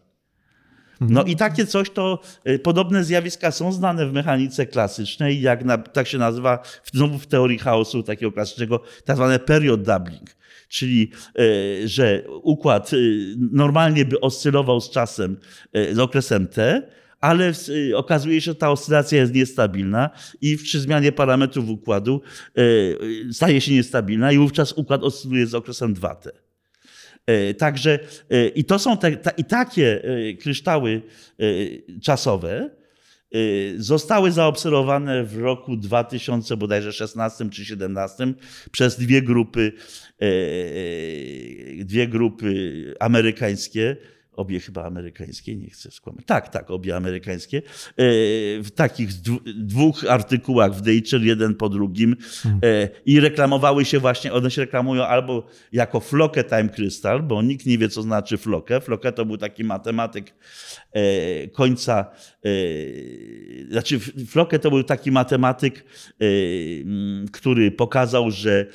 [1.00, 5.78] No i takie coś to, yy, podobne zjawiska są znane w mechanice klasycznej, jak na,
[5.78, 6.62] tak się nazywa
[6.92, 10.36] znowu w teorii chaosu takiego klasycznego, tak zwane period doubling.
[10.68, 11.10] Czyli,
[11.84, 12.90] że układ
[13.52, 15.36] normalnie by oscylował z czasem,
[15.92, 16.82] z okresem T,
[17.24, 20.10] ale y, okazuje się, że ta oscylacja jest niestabilna
[20.40, 22.22] i przy zmianie parametrów układu
[22.58, 26.28] y, staje się niestabilna i wówczas układ oscyluje z okresem 2T.
[27.58, 27.98] Także
[28.54, 30.02] i to są te, ta, i takie
[30.40, 31.02] kryształy
[32.02, 32.70] czasowe,
[33.76, 38.34] zostały zaobserwowane w roku 2000 bodajże 16 czy 17
[38.70, 39.72] przez dwie grupy,
[41.84, 43.96] dwie grupy amerykańskie
[44.36, 46.24] obie chyba amerykańskie, nie chcę skłamać.
[46.26, 47.58] Tak, tak, obie amerykańskie.
[47.58, 47.62] E,
[48.62, 49.08] w takich
[49.56, 52.16] dwóch artykułach w Nature, jeden po drugim.
[52.42, 52.60] Hmm.
[52.64, 57.66] E, I reklamowały się właśnie, one się reklamują albo jako Floke Time Crystal, bo nikt
[57.66, 58.80] nie wie, co znaczy Floke.
[58.80, 60.34] Floke to był taki matematyk
[61.52, 62.06] końca,
[63.70, 65.84] znaczy Floke to był taki matematyk,
[67.32, 68.66] który pokazał, że,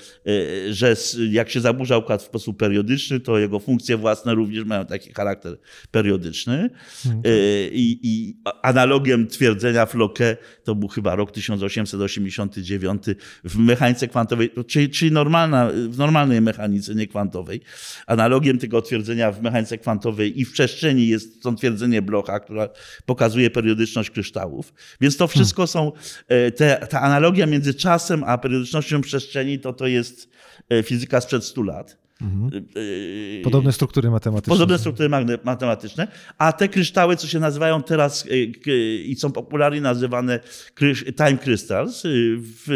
[0.69, 0.95] że
[1.31, 5.39] jak się zaburza układ w sposób periodyczny, to jego funkcje własne również mają taki charakter
[5.39, 5.57] charakter
[5.91, 6.69] periodyczny.
[7.05, 7.23] Mhm.
[7.71, 13.03] I, I, analogiem twierdzenia Floke to był chyba rok 1889
[13.43, 17.61] w mechanice kwantowej, czyli, czyli normalna, w normalnej mechanice, nie kwantowej.
[18.07, 22.69] Analogiem tego twierdzenia w mechanice kwantowej i w przestrzeni jest to twierdzenie Blocha, która
[23.05, 24.73] pokazuje periodyczność kryształów.
[25.01, 25.91] Więc to wszystko są,
[26.27, 30.29] e, te, ta analogia między czasem a periodycznością przestrzeni, to to jest
[30.69, 32.08] e, fizyka sprzed 100 lat.
[32.21, 32.65] Mhm.
[32.75, 32.79] Y,
[33.39, 34.53] y, Podobne struktury matematyczne.
[34.53, 35.09] Podobne struktury
[35.43, 36.07] matematyczne,
[36.37, 40.39] a te kryształy, co się nazywają teraz y, i są popularnie nazywane
[41.17, 42.03] time crystals
[42.41, 42.67] w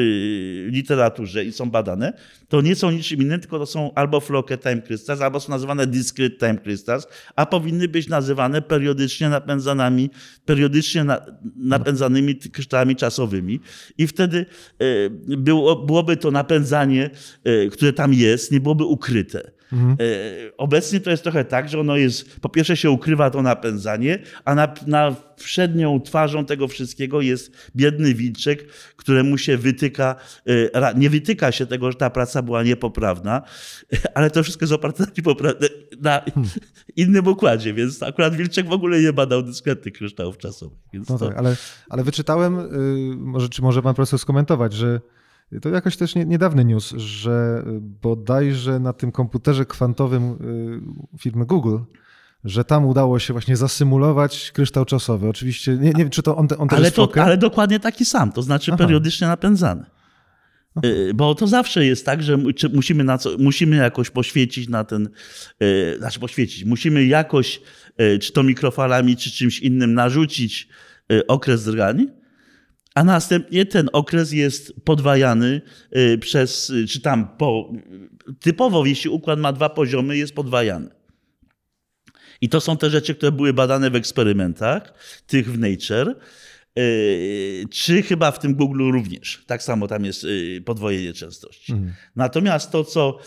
[0.71, 2.13] literaturze i są badane,
[2.47, 5.87] to nie są niczym innym, tylko to są albo floke time crystals, albo są nazywane
[5.87, 10.09] discrete time crystals, a powinny być nazywane periodycznie napędzanymi,
[10.45, 11.05] periodycznie
[11.55, 13.59] napędzanymi kryształami czasowymi.
[13.97, 14.45] I wtedy
[15.37, 17.09] było, byłoby to napędzanie,
[17.71, 19.32] które tam jest, nie byłoby ukryte.
[19.73, 19.97] Mhm.
[20.57, 24.55] Obecnie to jest trochę tak, że ono jest, po pierwsze się ukrywa to napędzanie, a
[24.55, 30.15] na, na przednią twarzą tego wszystkiego jest biedny wilczek, któremu się wytyka,
[30.73, 33.41] e, nie wytyka się tego, że ta praca była niepoprawna,
[34.15, 35.33] ale to wszystko jest oparte na,
[36.01, 36.51] na hmm.
[36.95, 40.77] innym układzie, więc akurat wilczek w ogóle nie badał dyskretnych kryształów czasowych.
[40.93, 41.27] No to...
[41.27, 41.55] tak, ale,
[41.89, 45.01] ale wyczytałem, y, może, czy może pan profesor skomentować, że
[45.61, 47.63] to jakoś też nie, niedawny news, że
[48.01, 50.31] bodajże na tym komputerze kwantowym
[51.13, 51.77] y, firmy Google,
[52.43, 55.29] że tam udało się właśnie zasymulować kryształ czasowy.
[55.29, 58.41] Oczywiście nie, nie wiem, czy to on, on ale, to, ale dokładnie taki sam, to
[58.41, 58.77] znaczy Aha.
[58.77, 59.85] periodycznie napędzany.
[60.75, 60.87] Aha.
[60.87, 62.37] Y, bo to zawsze jest tak, że
[62.73, 65.09] musimy, na co, musimy jakoś poświecić na ten,
[65.63, 67.61] y, znaczy poświecić, musimy jakoś,
[68.21, 70.67] czy to mikrofalami, czy czymś innym narzucić
[71.27, 72.07] okres drgań,
[72.95, 75.61] a następnie ten okres jest podwajany
[75.97, 77.71] y, przez, y, czy tam po,
[78.39, 80.89] typowo, jeśli układ ma dwa poziomy, jest podwajany.
[82.41, 84.93] I to są te rzeczy, które były badane w eksperymentach,
[85.27, 86.15] tych w Nature,
[87.71, 89.43] czy chyba w tym Google również.
[89.47, 90.25] Tak samo tam jest
[90.65, 91.71] podwojenie częstości.
[91.71, 91.93] Mhm.
[92.15, 93.17] Natomiast to, co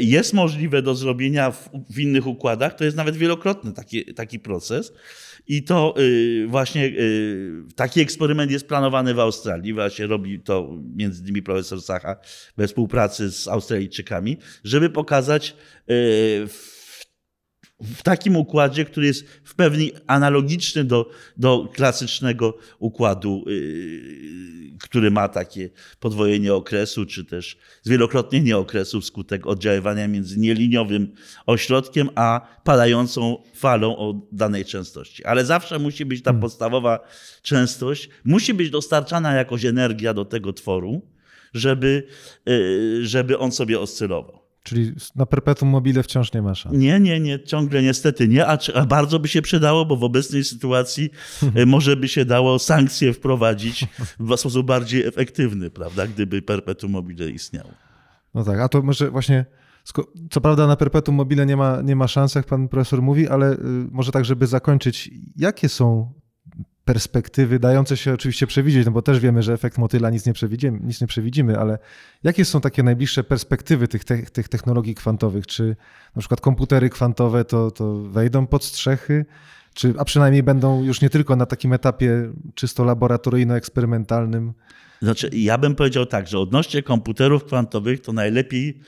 [0.00, 4.92] jest możliwe do zrobienia w, w innych układach, to jest nawet wielokrotny taki, taki proces.
[5.46, 5.94] I to
[6.46, 6.92] właśnie
[7.76, 9.72] taki eksperyment jest planowany w Australii.
[9.72, 12.16] Właśnie robi to między innymi profesor Sacha
[12.56, 16.71] we współpracy z Australijczykami, żeby pokazać w
[17.82, 25.28] w takim układzie, który jest w pełni analogiczny do, do klasycznego układu, yy, który ma
[25.28, 25.70] takie
[26.00, 31.12] podwojenie okresu, czy też zwielokrotnienie okresu wskutek oddziaływania między nieliniowym
[31.46, 35.24] ośrodkiem, a padającą falą o danej częstości.
[35.24, 36.40] Ale zawsze musi być ta hmm.
[36.40, 37.00] podstawowa
[37.42, 41.02] częstość, musi być dostarczana jakoś energia do tego tworu,
[41.54, 42.06] żeby,
[42.46, 44.41] yy, żeby on sobie oscylował.
[44.62, 46.64] Czyli na perpetuum mobile wciąż nie masz.
[46.72, 50.44] Nie, nie, nie, ciągle niestety nie, a, a, bardzo by się przydało, bo w obecnej
[50.44, 51.10] sytuacji
[51.54, 53.86] e, może by się dało sankcje wprowadzić
[54.18, 57.70] w sposób bardziej efektywny, prawda, gdyby perpetuum mobile istniało.
[58.34, 59.46] No tak, a to może właśnie,
[60.30, 63.52] co prawda na perpetuum mobile nie ma, nie ma szans, jak pan profesor mówi, ale
[63.52, 63.58] y,
[63.90, 66.12] może tak, żeby zakończyć, jakie są
[66.84, 70.80] perspektywy dające się oczywiście przewidzieć, no bo też wiemy, że efekt motyla nic nie przewidzimy,
[70.82, 71.78] nic nie przewidzimy ale
[72.22, 75.46] jakie są takie najbliższe perspektywy tych, te, tych technologii kwantowych?
[75.46, 75.76] Czy
[76.16, 79.26] na przykład komputery kwantowe to, to wejdą pod strzechy?
[79.74, 84.52] Czy, a przynajmniej będą już nie tylko na takim etapie czysto laboratoryjno-eksperymentalnym?
[85.02, 88.80] Znaczy, ja bym powiedział tak, że odnośnie komputerów kwantowych to najlepiej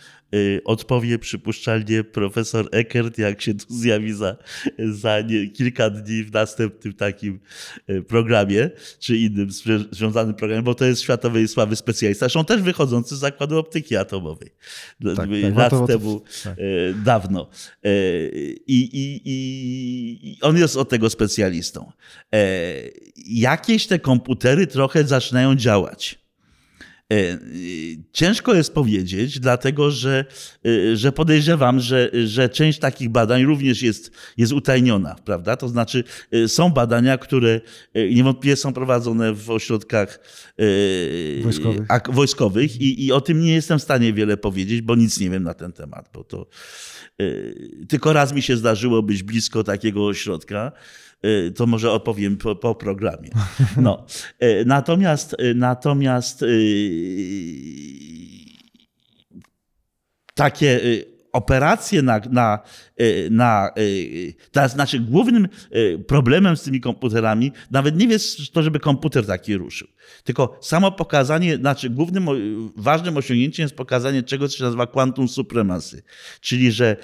[0.65, 4.37] odpowie przypuszczalnie profesor Eckert, jak się tu zjawi za,
[4.79, 7.41] za nie, kilka dni w następnym takim
[7.91, 9.49] y, programie, czy innym
[9.91, 14.51] związanym programie, bo to jest światowej sławy specjalista, zresztą też wychodzący z zakładu optyki atomowej.
[15.05, 16.59] Tak, tak, lat to, temu, tak.
[16.59, 17.49] Y, dawno.
[18.67, 21.93] I, i, I on jest od tego specjalistą.
[22.35, 22.45] E,
[23.27, 26.24] jakieś te komputery trochę zaczynają działać.
[28.13, 30.25] Ciężko jest powiedzieć, dlatego że,
[30.95, 35.57] że podejrzewam, że, że część takich badań również jest, jest utajniona, prawda?
[35.57, 36.05] To znaczy
[36.47, 37.61] są badania, które
[38.11, 40.21] niewątpliwie są prowadzone w ośrodkach
[41.43, 45.31] wojskowych, wojskowych i, i o tym nie jestem w stanie wiele powiedzieć, bo nic nie
[45.31, 46.47] wiem na ten temat, bo to
[47.89, 50.73] tylko raz mi się zdarzyło być blisko takiego ośrodka,
[51.57, 53.31] to może opowiem po, po programie.
[53.77, 54.07] No.
[54.43, 56.45] Y, natomiast, y, natomiast
[60.35, 60.81] takie
[61.33, 62.59] operacje na, na,
[63.31, 63.71] na,
[64.55, 65.49] na znaczy głównym
[66.07, 69.89] problemem z tymi komputerami nawet nie jest to, żeby komputer taki ruszył,
[70.25, 72.29] tylko samo pokazanie, znaczy głównym
[72.77, 76.03] ważnym osiągnięciem jest pokazanie czegoś, co się nazywa quantum supremacy,
[76.41, 76.97] czyli że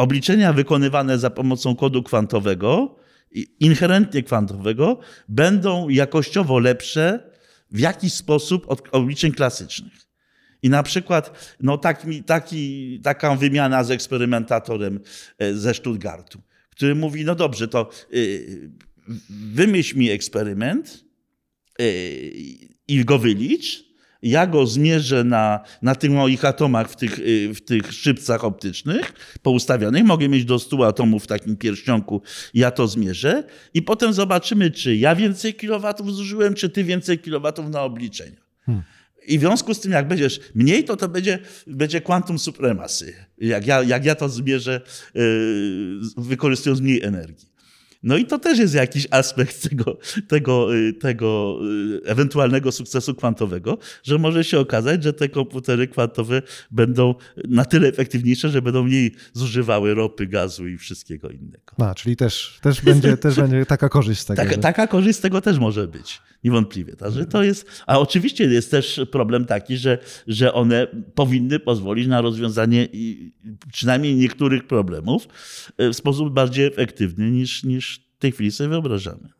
[0.00, 2.96] obliczenia wykonywane za pomocą kodu kwantowego,
[3.60, 4.98] inherentnie kwantowego,
[5.28, 7.30] będą jakościowo lepsze
[7.70, 9.92] w jakiś sposób od obliczeń klasycznych.
[10.62, 15.00] I na przykład no, taki, taki, taka wymiana z eksperymentatorem
[15.38, 16.40] e, ze Stuttgartu,
[16.70, 18.70] który mówi, no dobrze, to y,
[19.30, 21.04] wymyśl mi eksperyment
[21.80, 22.32] y,
[22.88, 23.89] i go wylicz,
[24.22, 29.12] ja go zmierzę na, na tych moich atomach w tych, y, w tych szybcach optycznych
[29.42, 30.04] poustawionych.
[30.04, 32.22] Mogę mieć do 100 atomów w takim pierścionku,
[32.54, 33.44] ja to zmierzę
[33.74, 38.40] i potem zobaczymy, czy ja więcej kilowatów zużyłem, czy ty więcej kilowatów na obliczenia.
[38.66, 38.84] Hmm.
[39.26, 43.14] I w związku z tym, jak będziesz mniej, to to będzie, będzie quantum supremacy.
[43.38, 44.80] Jak ja, jak ja to zmierzę,
[45.14, 47.49] yy, wykorzystując mniej energii.
[48.02, 49.98] No i to też jest jakiś aspekt tego,
[50.28, 51.58] tego, y, tego
[52.04, 57.14] y, ewentualnego sukcesu kwantowego, że może się okazać, że te komputery kwantowe będą
[57.48, 61.72] na tyle efektywniejsze, że będą mniej zużywały ropy, gazu i wszystkiego innego.
[61.78, 64.36] A, czyli też, też, będzie, też będzie taka korzyść z tego.
[64.42, 64.58] Taka, że...
[64.58, 66.96] taka korzyść z tego też może być, niewątpliwie.
[66.96, 72.20] Także to jest, a oczywiście jest też problem taki, że, że one powinny pozwolić na
[72.20, 72.88] rozwiązanie
[73.72, 75.28] przynajmniej niektórych problemów
[75.80, 79.39] y, w sposób bardziej efektywny niż, niż w tej chwili sobie wyobrażamy.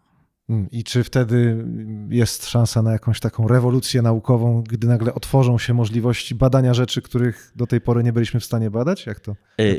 [0.51, 1.65] Mm, I czy wtedy
[2.11, 7.53] jest szansa na jakąś taką rewolucję naukową, gdy nagle otworzą się możliwości badania rzeczy, których
[7.57, 9.07] do tej pory nie byliśmy w stanie badać?
[9.07, 9.37] Jak to?
[9.59, 9.77] E,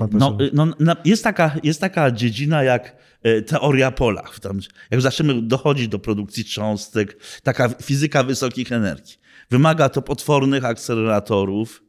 [0.54, 4.24] no, no, jest, taka, jest taka dziedzina jak e, teoria pola.
[4.42, 4.60] Tam,
[4.92, 9.16] jak zaczniemy dochodzić do produkcji cząstek, taka fizyka wysokich energii.
[9.50, 11.84] Wymaga to potwornych akceleratorów,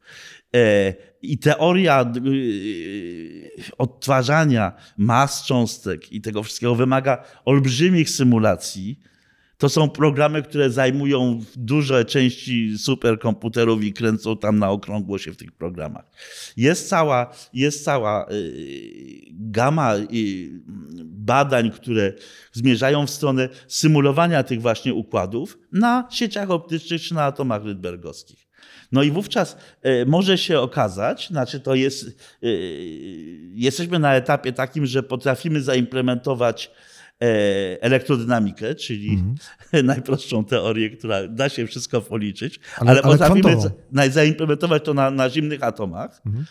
[1.22, 9.00] I teoria y, odtwarzania mas cząstek i tego wszystkiego wymaga olbrzymich symulacji.
[9.58, 15.36] To są programy, które zajmują duże części superkomputerów i kręcą tam na okrągło się w
[15.36, 16.04] tych programach.
[16.56, 19.94] Jest cała, jest cała y, gama
[21.04, 22.12] badań, które
[22.52, 28.51] zmierzają w stronę symulowania tych właśnie układów na sieciach optycznych czy na atomach rydbergowskich.
[28.92, 32.06] No i wówczas e, może się okazać, znaczy to jest,
[32.42, 32.48] e,
[33.54, 36.70] jesteśmy na etapie takim, że potrafimy zaimplementować
[37.22, 37.26] e,
[37.82, 39.36] elektrodynamikę, czyli mhm.
[39.86, 43.56] najprostszą teorię, która da się wszystko policzyć, ale, ale, ale potrafimy
[44.10, 46.22] zaimplementować to na, na zimnych atomach.
[46.26, 46.46] Mhm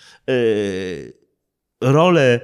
[1.81, 2.39] rolę,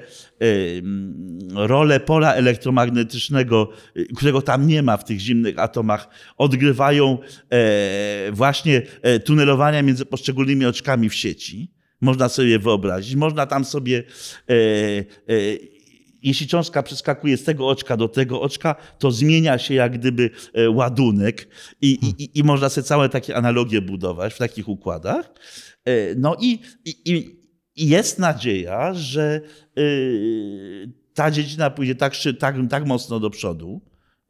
[1.56, 3.70] rolę pola elektromagnetycznego,
[4.16, 6.08] którego tam nie ma w tych zimnych atomach,
[6.38, 7.18] odgrywają
[7.50, 11.72] e, właśnie e, tunelowania między poszczególnymi oczkami w sieci.
[12.02, 13.16] Można sobie wyobrazić.
[13.16, 14.04] Można tam sobie
[14.50, 14.54] e,
[16.24, 20.30] jeśli cząstka przeskakuje z tego oczka do tego oczka, to zmienia się jak gdyby
[20.70, 21.48] ładunek
[21.82, 25.34] i, i, i można sobie całe takie analogie budować w takich układach.
[26.16, 27.37] No i, i,
[27.78, 29.42] i jest nadzieja, że
[29.78, 33.82] y, ta dziedzina pójdzie tak, tak, tak mocno do przodu.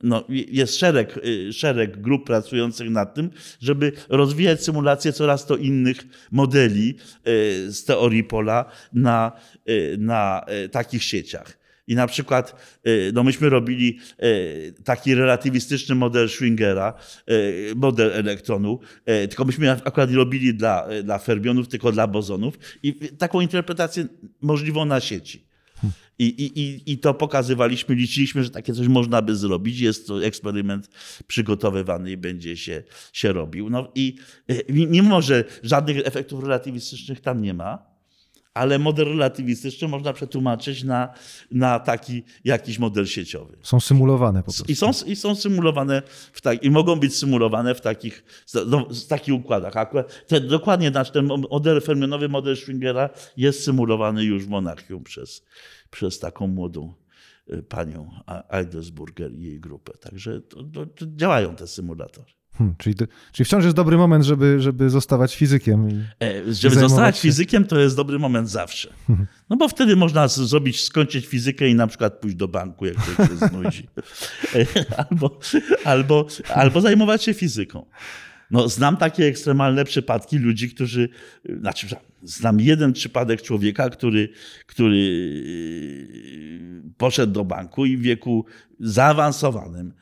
[0.03, 3.29] No, jest szereg, y, szereg grup pracujących nad tym,
[3.59, 5.97] żeby rozwijać symulacje coraz to innych
[6.31, 6.95] modeli
[7.27, 9.31] y, z teorii pola na,
[9.97, 11.56] na takich sieciach.
[11.87, 12.55] I na przykład,
[12.87, 16.93] y, no myśmy robili y, taki relatywistyczny model Schwingera,
[17.29, 18.79] y, model elektronu,
[19.29, 24.07] tylko myśmy akurat robili dla, dla fermionów, tylko dla bozonów i taką interpretację
[24.41, 25.47] możliwą na sieci.
[26.19, 29.79] I, i, I to pokazywaliśmy, liczyliśmy, że takie coś można by zrobić.
[29.79, 30.89] Jest to eksperyment
[31.27, 32.83] przygotowywany i będzie się,
[33.13, 33.69] się robił.
[33.69, 34.15] No i
[34.69, 37.86] mimo, że żadnych efektów relatywistycznych tam nie ma,
[38.57, 41.13] ale model relatywistyczny można przetłumaczyć na,
[41.51, 43.57] na taki jakiś model sieciowy.
[43.61, 44.63] Są symulowane po prostu.
[44.67, 46.01] I są, i są symulowane
[46.33, 48.23] w tak, i mogą być symulowane w takich,
[48.67, 49.77] no, w takich układach.
[49.77, 55.45] Akurat dokładnie znaczy ten model fermionowy, model Schwingera jest symulowany już w Monachium przez,
[55.89, 56.93] przez taką młodą
[57.53, 58.11] y, panią
[58.49, 59.93] Eidelsburger i jej grupę.
[59.97, 62.37] Także to, to, to działają te symulatory.
[62.57, 62.95] Hmm, czyli,
[63.31, 65.89] czyli wciąż jest dobry moment, żeby, żeby zostawać fizykiem.
[65.89, 65.93] I,
[66.23, 67.21] e, żeby zostawać się...
[67.21, 68.93] fizykiem, to jest dobry moment zawsze.
[69.49, 73.29] No bo wtedy można zrobić, skończyć fizykę i na przykład pójść do banku, jak ktoś
[73.29, 73.87] się znudzi.
[74.97, 75.39] albo,
[75.83, 77.85] albo, albo zajmować się fizyką.
[78.51, 81.09] No, znam takie ekstremalne przypadki ludzi, którzy,
[81.59, 81.87] znaczy,
[82.23, 84.29] znam jeden przypadek człowieka, który,
[84.65, 85.27] który
[86.97, 88.45] poszedł do banku i w wieku
[88.79, 89.93] zaawansowanym e,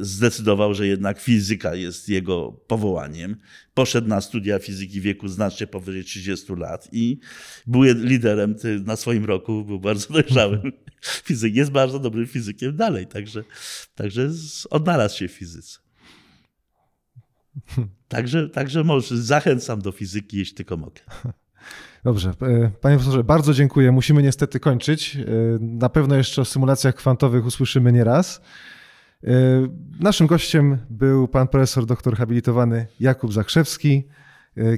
[0.00, 3.36] zdecydował, że jednak fizyka jest jego powołaniem.
[3.74, 7.18] Poszedł na studia fizyki w wieku znacznie powyżej 30 lat i
[7.66, 11.56] był liderem na swoim roku, był bardzo dojrzałym fizykiem.
[11.56, 13.44] Jest bardzo dobrym fizykiem dalej, także,
[13.94, 14.30] także
[14.70, 15.78] odnalazł się w fizyce.
[18.08, 21.00] Także, także może zachęcam do fizyki, jeśli tylko mogę.
[22.04, 22.30] Dobrze.
[22.30, 23.92] E, panie profesorze, bardzo dziękuję.
[23.92, 25.16] Musimy niestety kończyć.
[25.16, 25.24] E,
[25.60, 28.40] na pewno jeszcze o symulacjach kwantowych usłyszymy nieraz.
[29.24, 29.30] E,
[30.00, 34.04] naszym gościem był pan profesor doktor habilitowany Jakub Zakrzewski,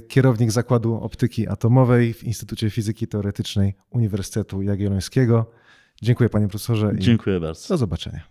[0.07, 5.51] kierownik Zakładu Optyki Atomowej w Instytucie Fizyki Teoretycznej Uniwersytetu Jagiellońskiego.
[6.01, 6.91] Dziękuję panie profesorze.
[6.97, 7.67] Dziękuję bardzo.
[7.67, 8.30] Do zobaczenia.